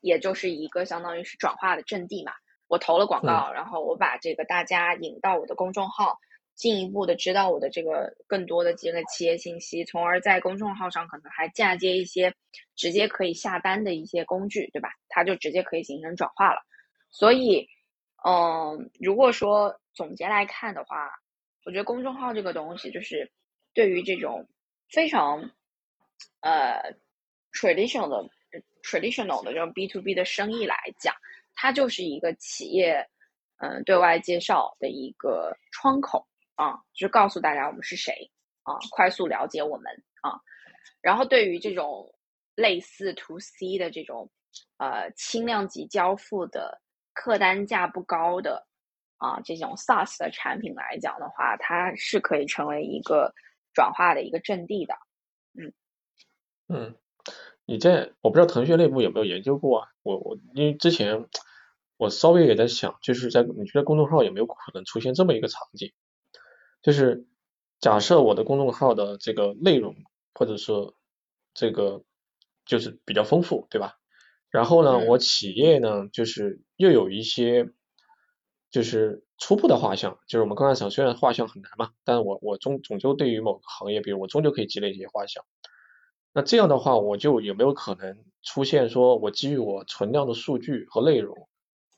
[0.00, 2.32] 也就是一个相当于是转化的阵地嘛。
[2.68, 6.18] 我投了广告，然后我把这个大家引到我的公众号，
[6.54, 12.34] 进一步的知道我的这个更多的这个企业信息，从而在公众号上可能还嫁接一些
[12.76, 14.90] 直接可以下单的一些工具，对吧？
[15.08, 16.60] 它就直接可以形成转化了。
[17.10, 17.66] 所以，
[18.24, 21.10] 嗯，如果说总结来看的话，
[21.64, 23.32] 我觉得公众号这个东西，就是
[23.72, 24.46] 对于这种
[24.90, 25.50] 非常
[26.40, 26.94] 呃
[27.52, 28.28] traditional 的
[28.82, 31.14] traditional 的这种 B to B 的生意来讲，
[31.60, 33.04] 它就是一个企业
[33.56, 38.30] 嗯对外介绍的一个窗口啊，就是告诉大家我们是谁
[38.62, 39.92] 啊，快速了解我们
[40.22, 40.38] 啊。
[41.00, 42.14] 然后对于这种
[42.54, 44.30] 类似 to C 的这种
[44.76, 46.80] 呃轻量级交付的
[47.12, 48.66] 客单价不高的。
[49.20, 53.34] 啊，这种 SaaS 的产品来讲的话，它是可以成为一个
[53.74, 54.94] 转化的一个阵地的。
[55.58, 55.72] 嗯
[56.68, 56.94] 嗯，
[57.64, 59.88] 你在我不知道腾讯内部有没有研究过啊？
[60.04, 61.26] 我我因为之前
[61.98, 65.92] 我稍微也在想，就是在你觉得公众号有没有可能出现这么一个场景？
[66.80, 67.26] 就是
[67.78, 69.94] 假设我的公众号的这个内容
[70.32, 70.94] 或者说
[71.52, 72.02] 这个
[72.64, 73.98] 就是比较丰富，对吧？
[74.48, 77.68] 然后呢，我企业呢就是又有一些。
[78.70, 85.42] 就是初步的画像，就是我们刚才讲，虽然画像很难嘛，但是我我终终究对于某个行业，比如我终究可以积累一些画像。
[86.34, 91.47] 那这样的话，我就有没有可能出现说，我基于我存量的数据和内容，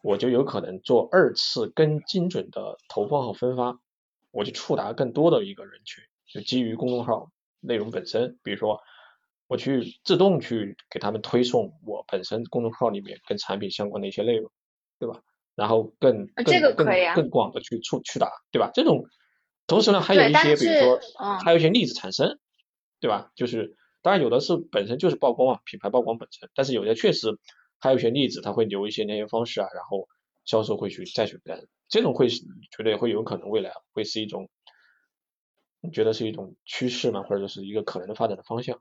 [0.03, 3.79] 我就有可能做二次更精准的投放和分发，
[4.31, 8.81] 我就触达更多的一个人群，就基于公众号内容本身，比如说
[9.47, 14.51] 我去自动去给他们推送我本身公众号里面跟产品相关的一些内容，
[14.99, 15.21] 对吧？
[15.57, 18.71] 然后更更更更广的去触去打，对吧？
[18.73, 19.05] 这种
[19.67, 21.01] 同时呢，还有一些比如说，
[21.45, 22.39] 还有一些例子产生，
[23.01, 23.31] 对吧？
[23.35, 27.39] 就是当然有的是本身就是曝光啊，品牌曝光本身，但是有的确实
[27.81, 30.09] 还有一些例子，他会留一些联系方式啊，然后
[30.45, 34.49] 销售会去再去跟，这种会觉得会有可能未来会是一种，
[35.81, 37.23] 你觉得是一种趋势吗？
[37.23, 38.81] 或者说是一个可能的发展的方向？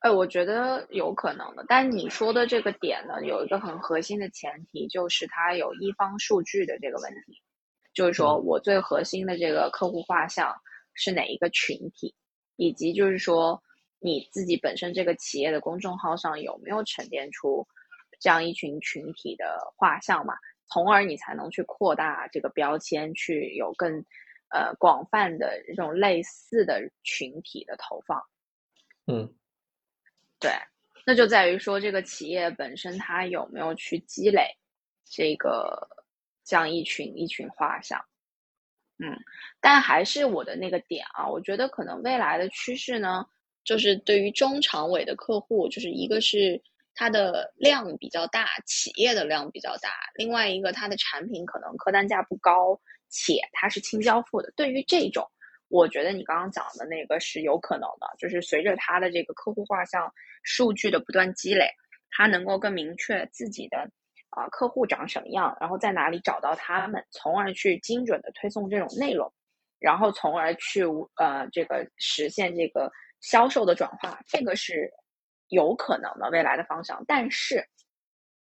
[0.00, 7.40] 哎，我觉得有可能的，但你说的这个点呢，有一个很核心的前提，就是它有一方数据的这个问题，
[7.92, 10.54] 就是说我最核心的这个客户画像
[10.94, 12.14] 是哪一个群体，
[12.56, 13.60] 以及就是说
[13.98, 17.66] 你自己本身这个企业的公众号上有没有沉淀出
[18.18, 20.34] 这样一群群体的画像嘛，
[20.66, 24.04] 从而你才能去扩大这个标签，去有更
[24.50, 28.22] 呃广泛的这种类似的群体的投放，
[29.06, 29.34] 嗯。
[30.38, 30.50] 对，
[31.06, 34.46] 那就在于说这个企业本身它有没有去积累
[35.02, 35.88] 这个
[36.44, 37.98] 这样一群一群画像，
[38.98, 39.16] 嗯，
[39.58, 43.24] 但还是我的那个点啊，我觉得可能未来的趋势呢，
[43.64, 46.62] 就是对于中长尾的客户，就是一个是
[46.96, 55.24] 它的量比较大，企业的量比较大，另外一个它的产品可能客单价不高，且它是轻交付的，对于这种。
[55.68, 60.12] 我觉得你刚刚讲的那个是有可能的，就是随着它的这个客户画像
[60.44, 61.68] 数据的不断积累，
[62.10, 63.78] 它能够更明确自己的
[64.30, 69.30] 啊客户长什么样，然后在哪里找到他们，从而去精准的推送这种内容，
[69.80, 70.84] 然后从而去
[71.16, 72.88] 呃这个实现这个
[73.20, 74.88] 销售的转化，这个是
[75.48, 77.04] 有可能的未来的方向。
[77.06, 77.66] 但是，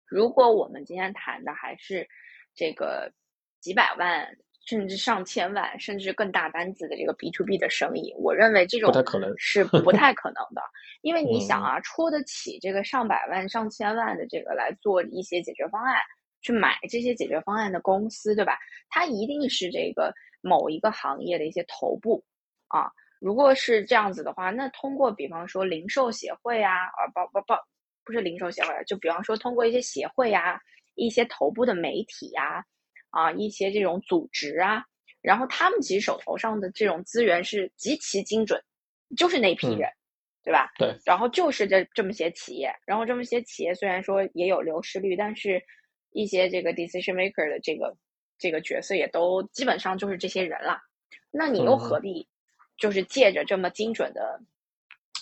[0.06, 2.08] 如果我们今天谈的还是
[2.54, 3.12] 这个
[3.60, 4.36] 几百万。
[4.66, 8.90] 甚至上千万，甚至更大单子的这个 B to B 的生意，我认为这种
[9.36, 10.62] 是不太可能的，
[11.02, 16.00] 因为你想啊，出得起这个上百万、上千万的这个来做一些解决方案，
[16.40, 18.58] 去买这些解决方案的公司，对吧？
[18.88, 22.24] 它一定是这个某一个行业的一些头部
[22.68, 22.90] 啊。
[23.24, 27.54] 如果是这样子的话，那通过比方说零售协会啊，啊，不不不，
[28.04, 30.60] 不是零售协会，就比方说通过一些协会啊，
[30.94, 32.64] 一些头部的媒体呀。
[33.16, 34.84] 啊，一些这种组织啊，
[35.22, 38.60] 然后他们其实手头上的这种资源是极其精准，
[39.16, 39.88] 就是那批人，
[40.42, 40.72] 对吧？
[40.76, 40.98] 对。
[41.06, 45.62] 然后就是这这么些企业，然后这么些企业虽然说也有流失率，但是
[46.10, 47.96] 一些这个 decision maker 的这个
[48.36, 50.80] 这个角色也都基本上就是这些人了。
[51.30, 52.26] 那你又何必
[52.76, 54.40] 就是借着这么精准的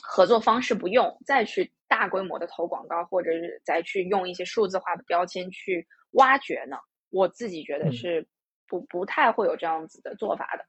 [0.02, 6.76] 合作方式不用，再去大规模的投广告，或者是再去用一些数字化的标签去挖掘呢？
[7.10, 8.26] 我自己觉得是
[8.66, 10.64] 不不太会有这样子的做法的。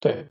[0.00, 0.26] 对，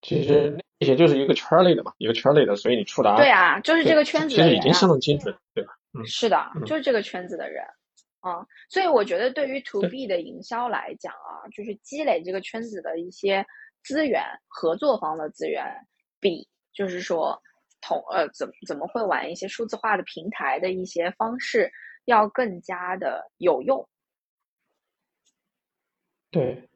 [0.00, 5.76] 其实那些就是一个圈内的嘛，一个圈内的，所以你触达对啊，就是这个圈子的人，其实已经相当精准，对吧？
[5.92, 7.64] 嗯，是的，就是这个圈子的人
[8.20, 13.44] 啊，所以我觉得对于 to B 的营销来讲啊，就是积累这个圈子的一些
[13.86, 15.86] 资源、合作方的资源，
[16.18, 17.40] 比就是说
[17.80, 21.70] 同呃怎怎么会玩一些数字化的平台的一些方式
[22.04, 23.88] 要更加的有用。
[26.32, 26.68] 对，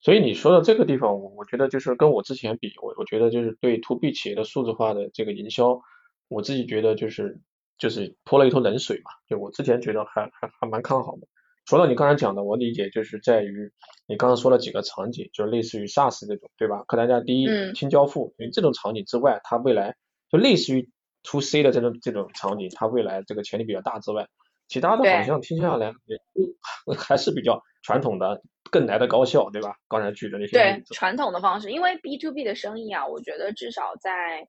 [0.00, 5.80] 所以你说的这个地方，我我觉得就是跟我之前比，我我觉得就是对 to B 企业的数字化的这个营销，
[6.26, 7.40] 我自己觉得就是
[7.78, 9.12] 就是泼了一头冷水嘛。
[9.28, 11.28] 就我之前觉得还还还蛮看好的，
[11.70, 13.70] 除了你刚才讲的，我理解就是在于
[14.08, 16.82] 你刚刚说了几个场景，就类似于 SaaS 这种，对吧？
[16.88, 17.46] 客单价低、
[17.76, 19.94] 轻交付，因为这种场景之外，它未来
[20.32, 20.90] 就类似于
[21.22, 24.26] To C 的这种这种场景，它未来这个潜力比较大之外，
[24.66, 26.18] 其他的好像听下来也
[26.98, 28.42] 还是比较传统的，
[28.72, 29.76] 更来的高效，对吧？
[29.86, 34.48] 刚才举的那些对传统的方式，因为 B to B 的生意啊，我觉得至少在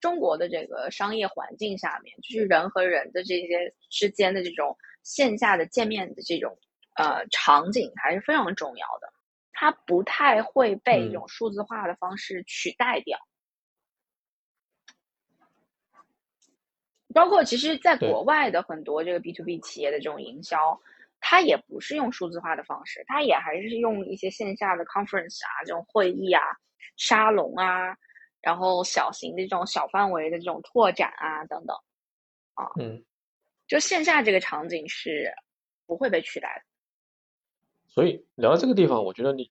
[0.00, 4.76] 中国的这个商业环境下面，就是人和人的这些之间的这种
[5.06, 6.58] 线下的见面的这种
[6.96, 9.12] 呃场景还是非常重要的，
[9.52, 13.16] 它不太会被一种数字化的方式取代掉。
[17.14, 20.80] 包括其实，在国外的很多这个 B to B 企业的这种营销，
[21.20, 26.42] 它也不是用数字化的方式，它也还是用一些线下的 conference 啊，这种会议啊、
[26.96, 27.96] 沙龙啊。
[28.42, 31.76] 然后小型的这种小范围的这种拓展啊，等等，
[32.54, 33.04] 啊，嗯，
[33.66, 35.32] 就线下这个场景是
[35.86, 36.62] 不会被取代的。
[37.88, 39.50] 所以聊到这个地方，我觉得你，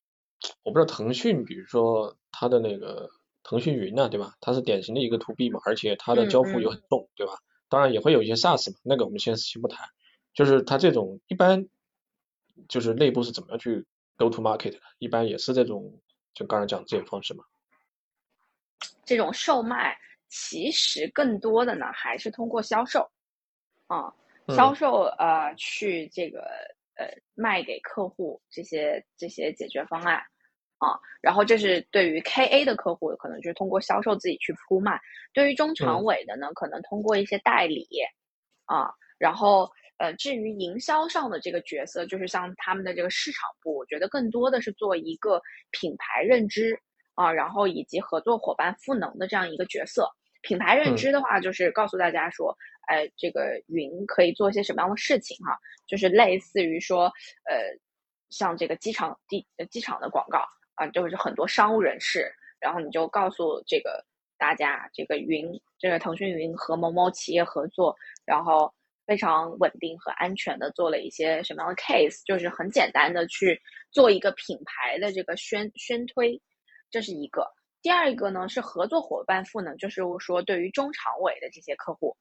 [0.64, 3.10] 我不知道腾讯，比如说它的那个
[3.44, 4.36] 腾讯云呢，对吧？
[4.40, 7.34] 它是典型的一个 to B 嘛，而且它的交付又很重，对吧？
[7.68, 9.90] 当然也会有一些 SaaS 嘛，那个我们先先不谈。
[10.34, 11.68] 就是它这种一般，
[12.68, 13.86] 就是内部是怎么样去
[14.18, 14.80] go to market 的？
[15.00, 16.00] 一般也是这种，
[16.34, 17.44] 就刚才讲的这种方式嘛。
[19.06, 19.98] 这种售卖
[20.28, 23.10] 其实更多的呢，还是通过销售，
[23.88, 24.14] 啊，
[24.50, 26.42] 销售呃去这个
[26.96, 30.18] 呃卖给客户这些这些解决方案，
[30.78, 34.98] 啊，然后这是对于 KA 的客户，可能就是通过销售自己去铺卖；
[35.34, 37.88] 对于中长尾的呢，可能通过一些代理，
[38.66, 46.80] 啊，然后呃至于营销上的这个角色，就是像他们的这个市场部，我觉得更多的是做一个品牌认知。
[47.18, 50.06] 啊，然后以及合作伙伴赋能的这样一个角色，
[50.42, 52.54] 品牌认知的话，就是告诉大家说，
[52.88, 55.58] 哎，这个云可以做一些什么样的事情哈，
[55.88, 57.06] 就是类似于说，
[57.50, 57.78] 呃，
[58.30, 60.44] 像这个机场地机场的广告
[60.76, 64.04] 啊，就是很多商务人士，然后你就告诉这个
[64.38, 68.74] 大家，这个云，这个腾讯云和某某企业合作，然后
[69.06, 73.62] 非常稳定和安全的做了一些什么样的 case，就是很简单的去
[73.92, 76.42] 做一个品牌的这个宣宣推。
[76.92, 77.46] 这是一个，
[77.82, 82.16] 第二个呢是合作伙伴赋能，就是说对于中长尾的这些客户，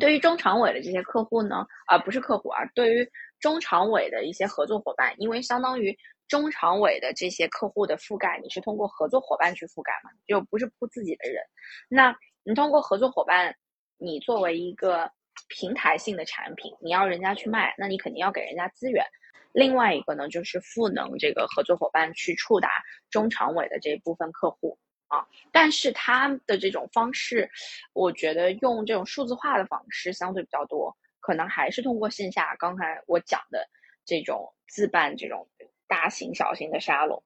[0.00, 3.08] 对于中长尾的这些客户呢，啊不是客户啊，对于
[3.40, 11.42] 中长尾的一些合作伙伴，因为相当于中长尾的这些客户的覆盖，你是通过合作伙伴去覆盖嘛，就不是铺自己的人，
[11.88, 13.54] 那你通过合作伙伴，
[13.96, 15.10] 你作为一个
[15.48, 19.04] 平台性的产品，你要人家去卖，那你肯定要给人家资源。
[19.52, 22.68] 另外一个呢，就是赋能这个合作伙伴去触达
[23.10, 24.78] 中长尾的这一部分客户
[25.08, 27.50] 啊，但是他的这种方式，
[27.92, 33.68] 我觉得用这种数字化的方式相对比较多，可能还是通过线下刚才我讲的
[34.04, 35.48] 这种自办这种
[35.86, 37.22] 大型小型的沙龙。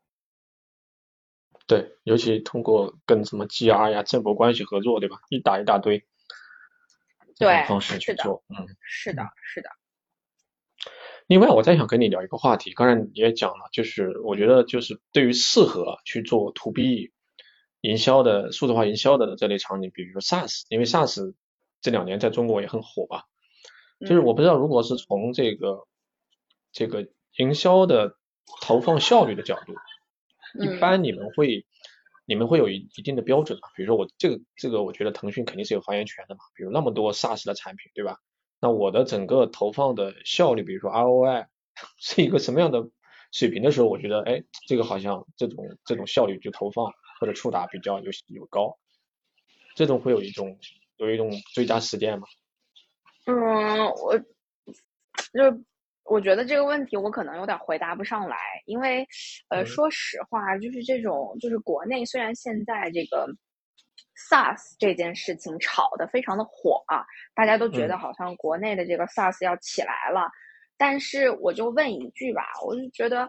[1.66, 5.20] 对，尤其通过跟什么 GR 呀、政府关系合作，对吧？
[5.28, 6.04] 一打一大堆，
[7.38, 9.70] 对，方式去做，嗯，是的，是的。
[11.28, 17.12] 另外，我再想跟你聊一个话题，刚才你也讲了，就是我觉得就是对于适合去做 to B
[17.82, 21.34] 营销的数字化营销的这类场景，比如说 SaaS，因为 SaaS
[21.80, 23.24] 这两年在中国也很火吧，
[24.00, 25.86] 就是我不知道如果是从这个
[26.72, 28.16] 这个营销的
[28.62, 29.74] 投放效率的角度，
[30.62, 31.66] 一般你们会
[32.24, 33.68] 你们会有一一定的标准吗？
[33.76, 38.18] 比如说我这个这个，我觉得腾讯肯定是有发言权的嘛，比如那么多 SaaS 的产品，对吧？
[38.60, 41.46] 那我的整个投放的效率，比如说 ROI
[41.98, 42.88] 是一个什么样的
[43.32, 46.92] 水平的时候，我觉得，哎，这个好像这种这种效率就投放
[47.22, 48.76] 或者触达比较有有高，
[49.76, 50.58] 这种会有一种
[50.96, 52.26] 有一种最佳实践吗？
[53.26, 55.64] 嗯，我就
[56.02, 59.06] 我觉得这个问题我可能有点回答不上来，因为
[59.50, 63.28] 呃，说实话，就是这种就是国内虽然现在这个。
[64.30, 67.04] SaaS 这件事情炒得非常的火啊，
[67.34, 70.30] 大家都觉得好像国内的这个 SaaS 要起来了，
[70.76, 73.28] 但是我就问一句吧，我就觉得，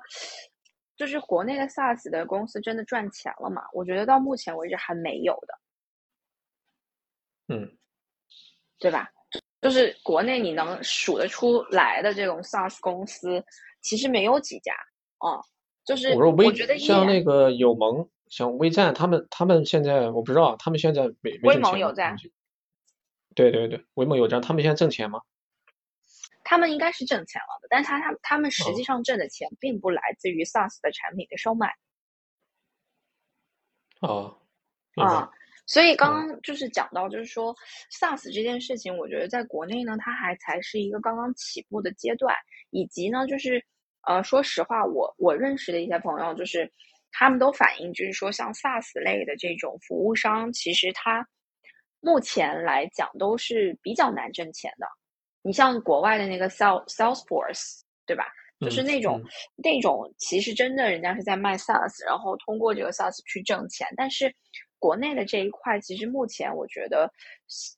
[0.95, 3.63] 就是国内的 SaaS 的公司真的赚钱了吗？
[3.73, 7.77] 我觉得到目前为止还没有的，嗯，
[8.79, 9.09] 对吧？
[9.61, 13.43] 就是国内你能数得出来的这种 SaaS 公司，
[13.81, 14.73] 其实没有几家，
[15.19, 15.41] 哦，
[15.85, 18.07] 就是我觉得像那个友盟。
[18.29, 22.15] 像微站，他们他们现在我不知道，他们现在没没挣钱有在。
[23.35, 25.21] 对对对，微盟有站，他们现在挣钱吗？
[26.43, 31.73] 他们应该是挣钱了的，但是他他他们实际上挣的钱并不来自于 SaaS 的产品的售卖。
[34.01, 34.39] 哦。
[34.95, 35.27] 啊，
[35.65, 37.55] 所以刚刚就是讲到，就是说
[37.91, 42.35] SaaS 这件事情，我觉得在国内呢，它还才是一个刚刚起步的阶段，
[42.69, 43.65] 以及呢，就是
[44.05, 46.71] 呃，说实话，我我认识的一些朋友，就是
[47.11, 51.27] 他们都反映，就是说像 SaaS 类的这种服务商，其实它
[51.99, 54.85] 目前来讲都是比较难挣钱的。
[55.43, 58.25] 你像国外的那个 Sales Salesforce，对吧？
[58.59, 59.21] 就是那种
[59.55, 64.33] 那种，其实真的人家是在卖 SaaS，然后通过这个 SaaS 去挣钱，但是。
[64.79, 67.09] 国内的这一块，其实目前我觉得，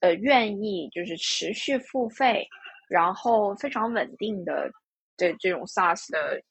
[0.02, 2.48] 呃，愿意就是持续付费，
[2.90, 4.72] 然后非常稳定的
[5.16, 6.42] 这这种 SaaS 的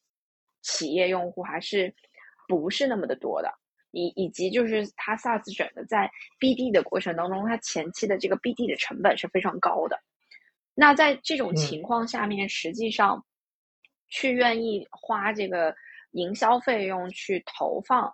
[0.62, 1.92] 企业用户还是
[2.46, 3.52] 不是那么的多的，
[3.90, 6.08] 以以及就是它 SaaS 整个在
[6.38, 9.98] BD 的过程当中，它前期的这个 BD 的成本是非常高的。
[10.74, 13.24] 那在这种情况下面，实际上
[14.08, 15.74] 去愿意花这个
[16.10, 18.12] 营销费用去投放。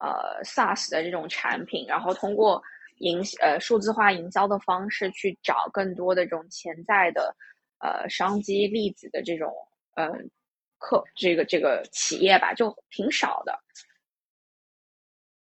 [0.00, 2.62] 呃，SaaS 的这种产品，然后通过
[2.98, 7.34] 营呃数字化营销的方式去找更多的这种潜在的
[7.80, 9.52] 呃商机例子的这种
[9.96, 10.08] 呃
[10.78, 13.58] 客这个这个企业吧，就挺少的。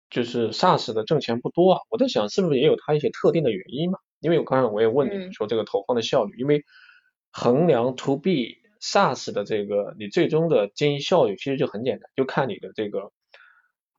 [0.10, 4.00] 就是 SaaS 的挣钱不多啊，我在想是不是也有它一些特定的原因嘛？
[4.22, 6.64] 因为我刚才我也问你说这个投放的效率，因为
[7.32, 13.12] 衡量 To B SaaS 的这个你最终的经营效率，其实就很简单，就看你的这个。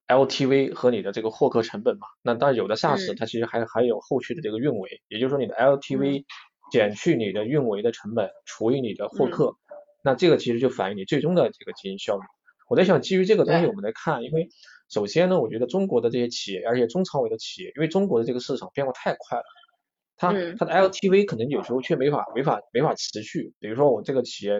[0.08, 6.24] LTV 和你的这个获客成本嘛，那当然有的 SaaS 它其实还还有后续的这个运维，也就是说你的 LTV
[6.70, 9.56] 减去你的运维的成本除以你的获客，
[10.04, 12.22] 那这个其实就反映你最终的这个经营效率。
[12.68, 14.50] 我在想基于这个东西我们来看，因为
[14.90, 19.44] 首先呢，我觉得中国的这些企业，而且中长尾的企业，因为中国的这个市场变化太快了，
[20.22, 24.58] 它它的 LTV 可能有时候却没法没法没法持续，比如说我这个企业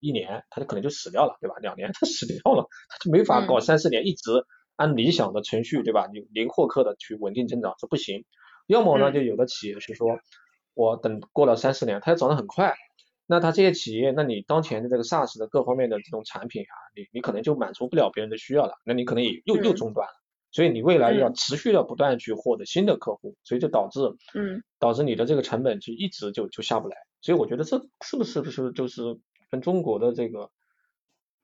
[0.00, 1.56] 一年它就可能就死掉了，对吧？
[1.60, 4.30] 两年它死掉了，它就没法搞三四年一直。
[4.74, 6.08] 按理想的程序，对吧？
[6.12, 8.24] 你零获客的去稳定增长这不行。
[8.66, 10.18] 要么呢，就有的企业是说，
[10.72, 12.74] 我等过了三四年，它涨得很快。
[13.26, 18.72] 那它这些企业，那你当前的这个 SaaS 的各方面的这种产品啊，你你可能就满足不了别人的需要了。
[18.84, 20.14] 那你可能也又又中断了。
[20.52, 24.00] 所以你未来要持续的不断去获得新的客户，所以就导致，
[24.34, 26.96] 嗯，导致你的这个成本就一直就就下不来。
[27.20, 29.02] 所以我觉得这是不是不是就是
[29.50, 30.50] 跟中国的这个。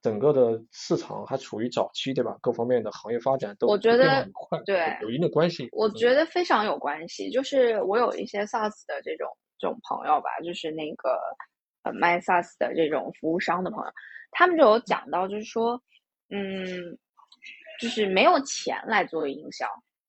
[0.00, 2.38] 整个的市场还处于早期，对吧？
[2.40, 5.68] 各方面的行业发展都我觉得很快，对，有一定的关系。
[5.72, 7.28] 我觉得非常有关系。
[7.32, 9.26] 就是我有一些 SaaS 的这种
[9.58, 11.18] 这种朋友吧，就是那个
[11.82, 13.90] 呃卖 SaaS 的这种服务商的朋友，
[14.30, 15.82] 他们就有讲到，就是说，
[16.30, 16.96] 嗯，
[17.78, 19.66] 就是没有钱来做营销，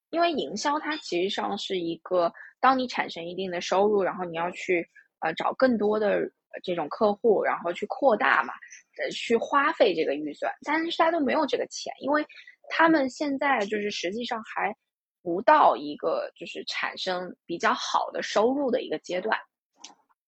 [0.10, 4.88] 因为营销它其实上是一个，当你产生一定的收入，然后你要去
[5.20, 6.32] 呃找更多的。
[6.64, 8.56] 这种客户，然后去扩大嘛，
[8.98, 12.26] 呃，去花费这个预算，但是大家都没有这个钱，因为
[12.68, 14.76] 他们现在就是实际上还
[15.22, 19.38] 不到一个就是产生比较好的收入的一个阶段。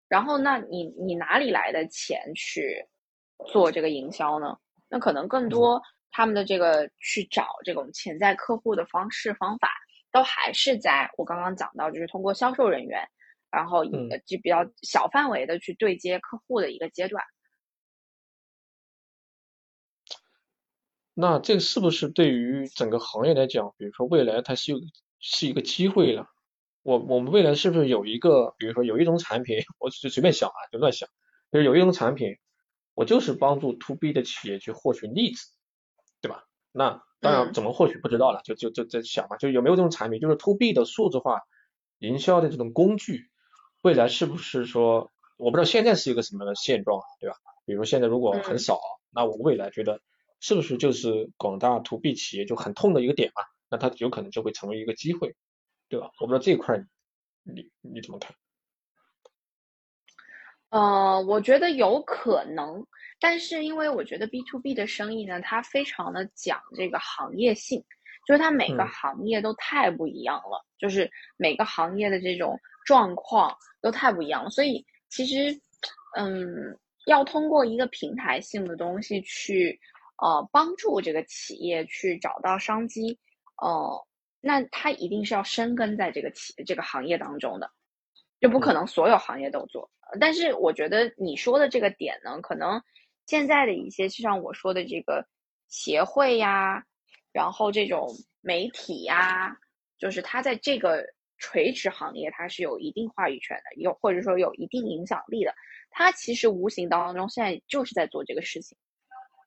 [0.08, 2.86] 然后，那你你哪里来的钱去
[3.48, 4.56] 做这个营销呢？
[4.90, 5.82] 那可能更多
[6.12, 9.70] 他们的这个去找这种潜在客户的方式方法，
[10.12, 13.08] 都还是在我刚刚讲到，就是通过销售人员。
[13.54, 17.22] 然后就比较小范围的去对接客户的一个阶段。
[21.14, 24.80] 那这个是不是对于整个行业来讲，比如说未来它是有
[25.20, 26.28] 是一个机会了？
[26.82, 31.10] 我我们未来是不是有一个，比如说有一种产品，我就随便想啊，就乱想，
[31.52, 32.38] 就是有一种产品，
[32.94, 35.46] 我就是帮助 to B 的企业去获取例子，
[36.22, 36.46] 对吧？
[36.72, 41.42] 那当然怎么获取不知道了，就就就在想嘛，就有没有这种产品，就是 to B 的数字化
[42.00, 43.30] 营销的这种工具。
[43.82, 47.36] 未来是不是说，我不知道现在是一个什么样的现状，对吧？
[47.66, 50.00] 比如现在如果很少，那我未来觉得
[50.40, 53.44] 是不是就是广大 to B 企业就很痛的一个点嘛？
[53.70, 55.36] 那它有可能就会成为一个机会，
[55.90, 56.12] 对吧？
[56.20, 56.84] 我不知道这一块
[57.44, 58.36] 你你怎么看？
[60.70, 62.86] 呃，我觉得有可能，
[63.22, 67.82] 但是因为我觉得 B to B 的生意呢，它非常的讲这个行业性，
[68.28, 72.60] 就是它每个行业都太不一样了，就是每个行业的这种。
[72.84, 75.54] 状况都太不一样了，所以其实，
[76.18, 79.80] 嗯，要通过一个平台性的东西去，
[80.18, 83.20] 呃，帮助这个企业去找到商机，
[83.62, 84.04] 呃，
[84.42, 87.70] 那它一定是要深耕在这个企这个行业当中的，
[88.40, 89.88] 就不可能所有行业都做。
[90.20, 92.82] 但是我觉得你说的这个点呢，可能
[93.26, 95.26] 现在的一些，就像我说的这个
[95.68, 96.84] 协会呀，
[97.32, 98.08] 然后这种
[98.42, 99.56] 媒体呀，
[99.98, 101.06] 就是它在这个。
[101.44, 105.52] 垂直行业它是有一定话语权的，有或者说有一定影响力的。
[105.90, 108.78] 它其实无形当中现在就是在做这个事情，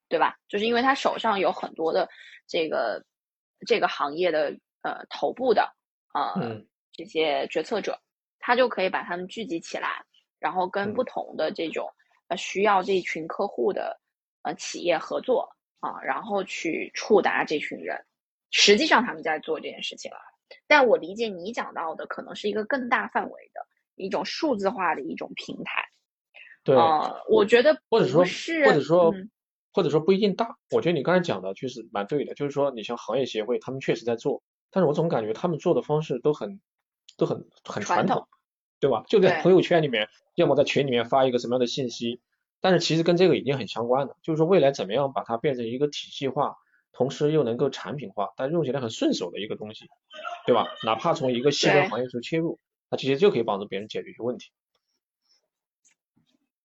[0.09, 0.37] 对吧？
[0.49, 2.09] 就是因为他手上有很多的
[2.49, 3.01] 这个
[3.65, 5.73] 这个行业的呃头部的
[6.15, 6.61] 呃
[6.91, 7.97] 这些决策者，
[8.41, 10.05] 他就可以把他们聚集起来，
[10.41, 11.89] 然后跟嗯不同的这种
[12.35, 14.01] 呃需要这一群客户的
[14.43, 18.05] 呃企业合作啊，然后去触达这群人。
[18.51, 20.19] 实际上他们在做这件事情了，
[20.67, 23.67] 但我理解你讲到的可能是一个更大范围的
[23.97, 25.85] 一种数字化的一种平台。
[26.63, 29.31] 对，呃，我觉得或者说是，或者说嗯
[29.73, 30.57] 或者说不一定大。
[30.71, 36.61] 我觉得你刚才讲的就是蛮对的，就是说你像行业协会，他们确实在做，但是我总感觉他们做的方式都很
[37.17, 38.29] 都很很传统，
[38.85, 39.03] 对吧？
[39.09, 42.21] 就在朋友圈里面，要么在群里面发一个什么样的信息，
[42.61, 46.59] 但是其实跟这个已经很相关了，就是说未来怎么样把它变成一个体系化，
[46.93, 49.87] 同时又能够产品化，但用起来很顺手的一个东西，
[50.45, 50.67] 对吧？
[50.85, 52.59] 哪怕从一个细分行业去切入，
[52.91, 54.51] 那其实就可以帮助别人解决一些问题。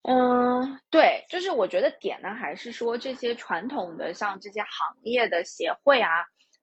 [0.01, 6.09] 嗯，对，就是我觉得点呢，还是说这些传统的像这些行业的协会啊、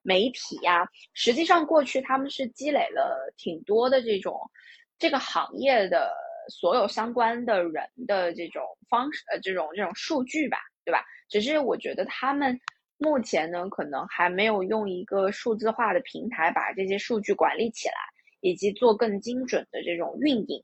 [0.02, 4.50] 媒体呀、实际上过去他们是积累了挺多的这种
[4.98, 6.12] 这个行业的
[6.48, 11.04] 所有相关的人的这种方式，呃，这种这种数据吧，对吧？
[11.28, 12.58] 只是我觉得他们
[12.98, 17.94] 目前呢，可能还没有用一个数字化的平台把这些数据管理起来，
[18.40, 20.62] 以及做更精准的这种运营。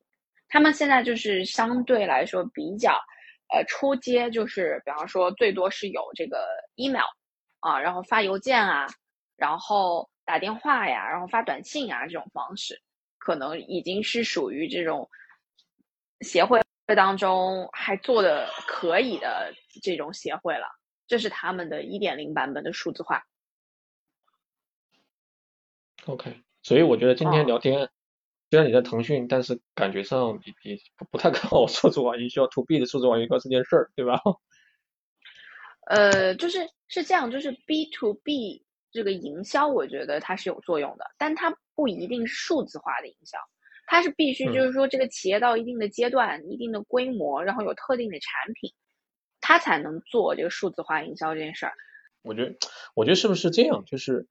[0.48, 2.92] 他们现在就是相对来说比较，
[3.52, 7.04] 呃，出街就是比方说最多是有这个 email
[7.60, 8.86] 啊，然后发邮件啊，
[9.36, 12.80] 然后打电话呀，然后发短信啊这种方式，
[13.24, 15.08] 可能已经是属于这种
[16.22, 16.60] 协会
[16.96, 20.66] 当中还做的可以的这种协会了。
[21.06, 23.22] 这是他们的一点零版本的数字化。
[26.06, 27.88] OK，所以我觉得今天哦聊天，
[28.50, 34.20] 虽然你在腾讯，但是感觉上你你不不太看好数字化营销 to B 的数字化营销这件事儿，对吧？
[35.86, 43.38] 呃，就是是这样，就是 B to B 这个营销，我觉得它是有作用的，但它不一定是数字化的营销，
[43.86, 48.72] 它是必须嗯就是说这个企业到一定的阶段、一定的规模，然后有特定的产品，
[49.40, 51.72] 它才能做这个数字化营销这件事儿。
[52.22, 52.56] 我觉得，
[52.94, 53.84] 我觉得是不是这样？
[53.84, 54.28] 就是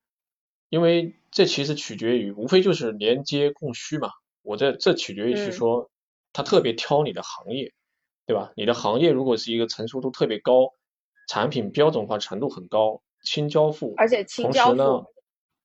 [0.70, 4.10] 因为这其实取决于，无非就是连接供需嘛。
[4.44, 5.92] 我这这取决于是嗯说，
[6.34, 7.74] 他特别挑你的行业，
[8.26, 8.54] 对吧？
[8.56, 10.74] 你的行业如果是一个成熟度特别高，
[11.28, 15.06] 产品标准化程度很高，轻交付，而且轻同交付，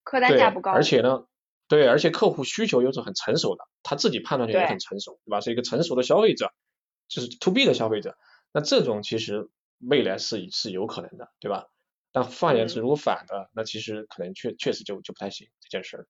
[0.04, 1.24] 客单，价不高，而且呢，
[1.68, 5.40] 对，而且客户需求又是很成熟的，他自己判断力也很成熟，对吧？
[5.40, 6.52] 是一个成熟的消费者，
[7.08, 8.16] 就是 to B 的消费者，
[8.52, 9.48] 那这种其实
[9.78, 11.66] 未来是是有可能的，对吧？
[12.12, 16.06] 但换言之，嗯如果反的，那其实可能确确实就就不太行这件事儿。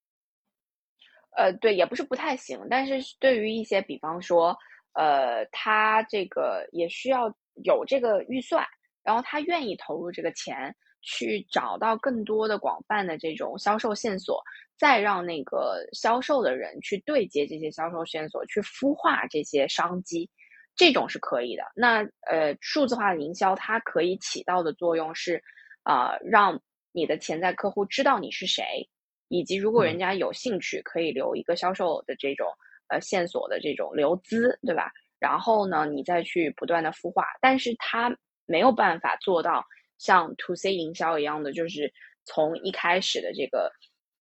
[1.37, 4.57] 呃，对，也不是不太行，但是对于一些，比方说，
[4.95, 7.29] 呃，他这个也需要
[7.65, 8.65] 有这个预算，
[9.03, 10.75] 然后他愿意投入这个钱，
[11.07, 14.43] 去找到更多的广泛的这种销售线索，
[14.77, 20.29] 再让那个销售的人去对接这些销售线索，去孵化这些商机，
[20.75, 21.63] 这种是可以的。
[21.77, 25.41] 那呃，数字化的营销它可以起到的作用是，
[25.85, 28.89] 啊、让你的潜在客户知道你是谁。
[29.29, 32.47] 以及如果人嗯家有兴趣，可以留一个销售的这种
[32.89, 34.91] 呃线索的这种留资，对吧？
[35.19, 39.65] 然后呢，你再去不断的孵化，但是它没有办法做到
[39.99, 41.93] 像 to C 营销一样的，就是
[42.25, 43.73] 从一开始的这个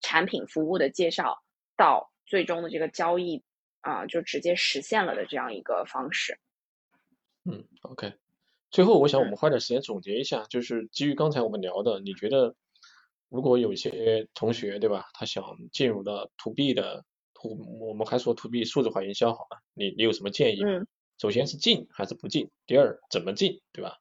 [0.01, 1.37] 产品服务的介绍
[1.75, 3.43] 到最终的这个交易
[3.81, 6.39] 啊、就直接实现了的这样一个方式。
[7.43, 8.13] 嗯，OK。
[8.71, 12.55] 最后，我想我嗯们花点时间总结一下，就是基于刚才我们聊的，你觉得
[13.29, 17.05] 如果有一些同学，对吧，他想进入到 to B 的
[17.35, 17.49] to，
[17.79, 20.63] 我们还说 to B 数字化营销好了，你你有什么建议？
[20.63, 20.87] 嗯。
[21.17, 22.49] 首先是进还是不进？
[22.65, 23.99] 第二怎么进，对吧？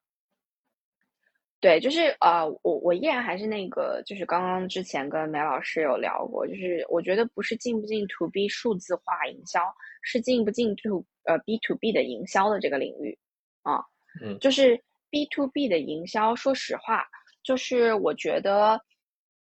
[1.65, 9.61] 对，就是呃，我我依然还是那个，就是刚刚之前跟梅老师有聊过，就是我觉得不是进不进 to B 数字化营销，
[10.03, 13.17] 是进不进 to 呃 B to B 的营销的这个领域
[13.63, 13.83] 啊。
[14.21, 17.03] 嗯就是 B to B 的营销，说实话，
[17.41, 18.79] 就是我觉得，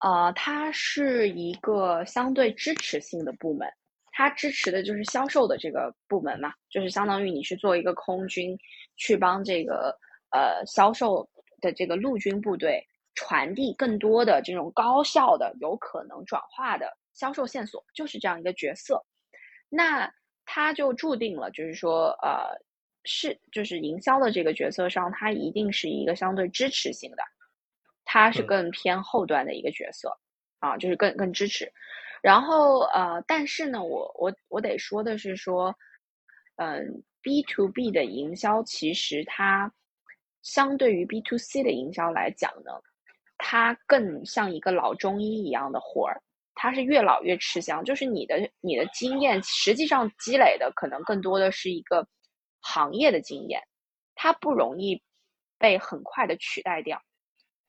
[0.01, 3.65] 呃，它是一个相对支持性的部门，
[4.11, 8.57] 它支持的就是销售的这个部门嘛，就是相当于你去做一个空军，
[8.97, 9.97] 去帮这个
[10.32, 11.26] 呃销售
[11.60, 12.86] 的这个陆军部队
[13.16, 19.03] 传递更多的这种高效的、有可能转化的销售线索，就是这样一个角色。
[19.70, 20.12] 那
[20.45, 22.57] 他就注定了，就是说，呃，
[23.03, 27.24] 是就是营销的这个角色上，他一定是一个相对支持性的，
[28.03, 30.18] 他是嗯更偏后端的一个角色
[30.60, 31.72] 啊，就是更更支持。
[32.22, 35.76] 然后呃，但是呢，我我我得说的是说，
[36.55, 39.72] 嗯，B to B 的营销其实它
[40.42, 42.72] 相对于 B to C 的营销来讲呢，
[43.38, 46.22] 它更像一个老中医一样的活儿，
[46.56, 52.08] 它是越老越吃香，就是你的你的经验实际上积累的可能更多的是一个
[52.62, 53.62] 行业的经验，
[54.16, 55.02] 它不容易
[55.58, 57.02] 被很快的取代掉。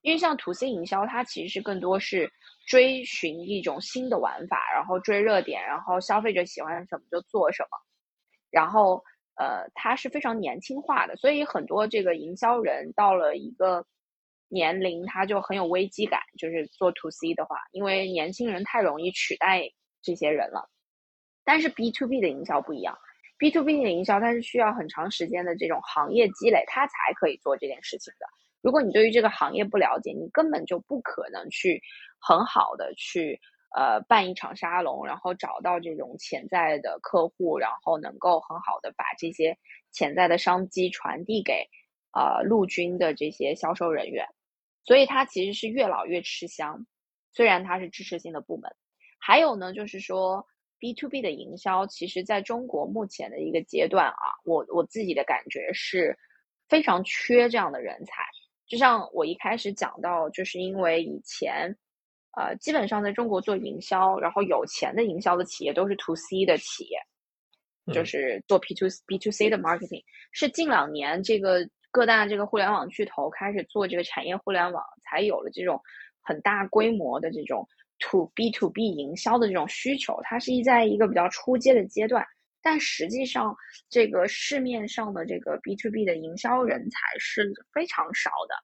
[0.03, 2.33] 因为像 to C 营销，它其实是更多是
[2.67, 7.79] 追寻一种新的玩法，然后追热点，然后消费者喜欢什么就做什么，
[8.51, 9.05] 然后
[9.41, 13.87] 呃，它是非常年轻化的，所以很多这个营销人到了一个。
[14.53, 19.63] 年龄他就很有危机感，就是做 to C 的话，因为年轻人太容易取代
[20.03, 20.69] 这些人了。
[21.45, 22.99] 但是 B to B 的营销不一样
[23.39, 28.27] ，B to B 的营销它是需要很长时间的这种行业积累，它才可以做这件事情的。
[28.61, 31.81] 如果你对于这个行业不了解，你根本就不可能去
[32.19, 33.41] 很好的去
[33.75, 39.57] 呃办一场沙龙，然后找到这种潜在的客户，然后能够很好的把这些
[39.93, 41.67] 潜在的商机传递给
[42.13, 44.27] 呃陆军的这些销售人员。
[44.85, 46.87] 所以它其实是越老越吃香，
[47.33, 48.75] 虽然它是支持性的部门。
[49.19, 50.45] 还有呢，就是说
[50.79, 56.19] B to B 的营销，其实在中国目前的一个阶段啊，我我自己的感觉是
[56.69, 58.25] 非常缺这样的人才。
[58.67, 61.77] 就像我一开始讲到，就是因为以前，
[62.37, 66.99] 呃，基本上在中国做营销，然后有钱的营销的企业都是 to C 的企业，
[67.93, 70.03] 就是做 P to B to C 的 marketing。
[70.33, 71.69] 是近两年这个。
[71.93, 75.83] 各大这个互联网巨头开始做这个产业互联网，才有了这种
[76.23, 77.67] 很大规模的这种
[77.99, 80.17] to B to B 营销的这种需求。
[80.23, 82.25] 它是一在一个比较初阶的阶段，
[82.63, 83.53] 但实际上
[83.89, 88.55] 这个市面上的这个 B to B 的营销人才是非常少的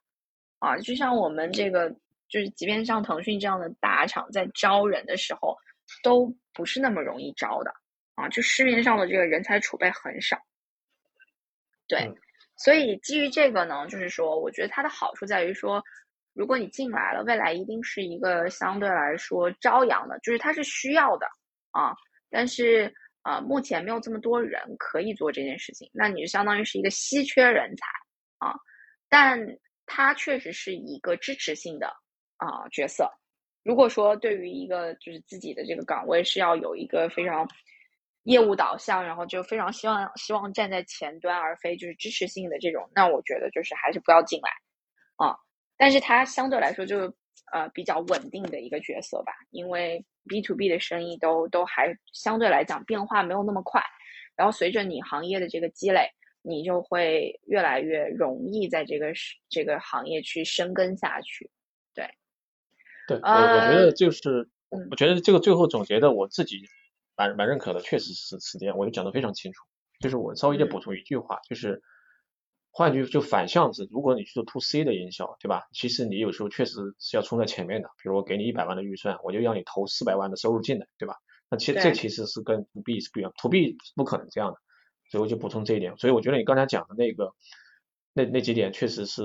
[0.61, 0.79] 啊。
[0.79, 1.93] 就像我们这个，
[2.29, 5.57] 就是即便像腾讯这样的大厂在招人的时候，
[6.03, 7.73] 都不是那么容易招的
[8.15, 8.29] 啊。
[8.29, 10.39] 就市面上的这个人才储备很少，
[11.87, 12.13] 对。
[12.59, 15.85] 所以基于这个呢，就是说，我觉得它的好处在于说，
[16.33, 21.27] 如果你进来了，未来一定是一个相对来说朝阳的，就是它是需要的
[21.71, 21.95] 啊。
[22.31, 27.87] 但是啊，目前没有这么多人可以做这件事情，那你就相当于是一个稀缺人才
[28.39, 28.55] 啊。
[29.11, 29.39] 但
[29.85, 31.95] 它确实是一个支持性的
[32.37, 33.11] 啊角色。
[33.63, 37.49] 如果说对于一个就是自己的这个岗位是要有一个非常。
[38.27, 42.91] 业务导向，然后就非常希望希望站在前端，而非就是支持性的这种。
[42.93, 44.51] 那我觉得就是还是不要进来
[45.15, 45.39] 啊。
[45.77, 47.03] 但是它相对来说就
[47.53, 53.81] 呃比较稳定的一个角色吧，因为 B to B 的生意都都还相对来讲变化没有那么快。
[54.35, 56.11] 然后随着你行业的这个积累，
[56.43, 59.13] 你就会越来越容易在这个
[59.49, 61.49] 这个行业去深耕下去。
[63.09, 64.49] 对，我我觉得就是，
[64.91, 66.63] 我觉得这个最后总结的我自己。
[67.19, 69.65] 蛮蛮认可的，确实是是这样，我就讲的非常清楚。
[70.01, 71.81] 就是我稍微再补充一句话，就是
[72.71, 75.63] 换句就反向子，如果你去做 to C 的营销，对吧？
[75.73, 77.89] 其实你有时候确实是要冲在前面的。
[78.03, 81.15] 比如我给你一百万的预算，我就让你投四百万的收入进来，对吧？
[81.49, 84.59] 那其实这其实是跟 to B 是不一样，to B 不可能这样的。
[85.11, 85.97] 所以我就补充这一点。
[85.97, 87.33] 所以我觉得你刚才讲的那个
[88.13, 89.23] 那那几点确实是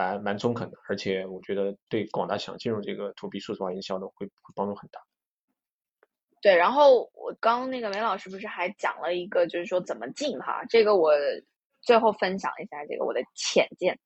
[0.00, 4.98] 蛮蛮中肯的，而且我觉得对广大想进入这个 to B 数字化营销的会会帮助很大。
[6.40, 11.12] 对，然后我刚那个梅老师不是还讲了一个，就是说怎么进哈，这个我
[11.82, 13.98] 最后分享一下这个我的浅见。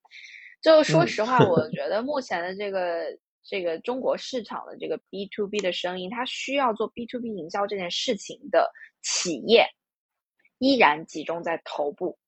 [0.61, 9.69] 就说实话，我觉得目前的这个这个中国市场的这个 B to B 的生意，它需要做 B to B 营销这件事情的企业，
[10.59, 12.19] 依然集中在头部。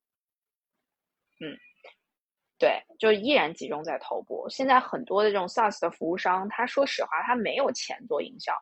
[1.41, 1.59] 嗯，
[2.59, 4.47] 对，就依然集中在头部。
[4.49, 8.53] 现在很多的这种 SaaS 的服务商，他说实话，他没有钱做营销。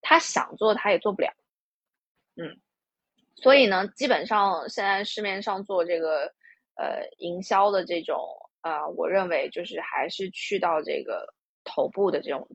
[0.00, 1.30] 他想做，他也做不了，
[2.36, 2.58] 嗯，
[3.34, 6.32] 所以呢，基本上现在市面上做这个
[6.76, 8.18] 呃营销的这种
[8.62, 12.48] 啊，我认为就是还是去到这个头部的这种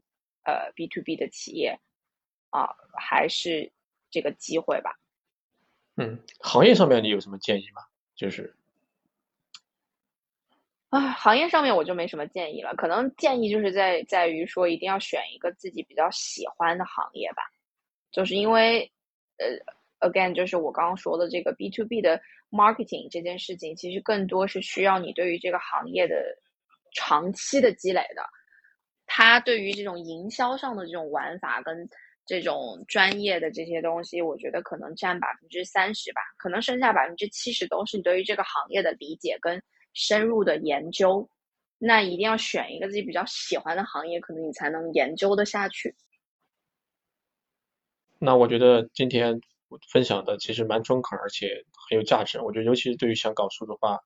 [0.43, 1.79] 呃 B to B 的企业
[2.49, 3.71] 啊，还是
[4.09, 4.97] 这个机会吧。
[5.97, 7.83] 嗯，行业上面你有什么建议吗？
[8.15, 8.55] 就是。
[10.95, 17.43] 啊，行业上面我就没什么建议了，可能建议就是在在于说，一定要选一个自己比较喜欢的行业吧，
[18.13, 18.89] 就是因为，
[19.99, 26.15] 呃，again，就是我刚刚说的这个 B to B 的 marketing 这件事情，其实更多是需要你对于这个行业的
[26.93, 28.23] 长期的积累的，
[29.05, 31.89] 它对于这种营销上的这种玩法跟
[32.25, 39.61] 这种专业的这些东西，我觉得可能占百分之三十吧，可能剩下百分之七十都是你对于这个行业的理解跟。
[39.95, 41.27] 深入的研究，
[41.79, 45.95] 那一定要选一个自己比较喜欢的行业，可能你才能研究的下去。
[48.19, 49.39] 那我觉得今天
[49.91, 52.39] 分享的其实蛮中肯，而且很有价值。
[52.41, 53.99] 我觉得尤其是对于想搞数字化、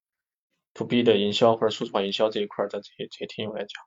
[0.74, 3.84] to B 的营销或者数字化营销这一块的这些这些听友来讲，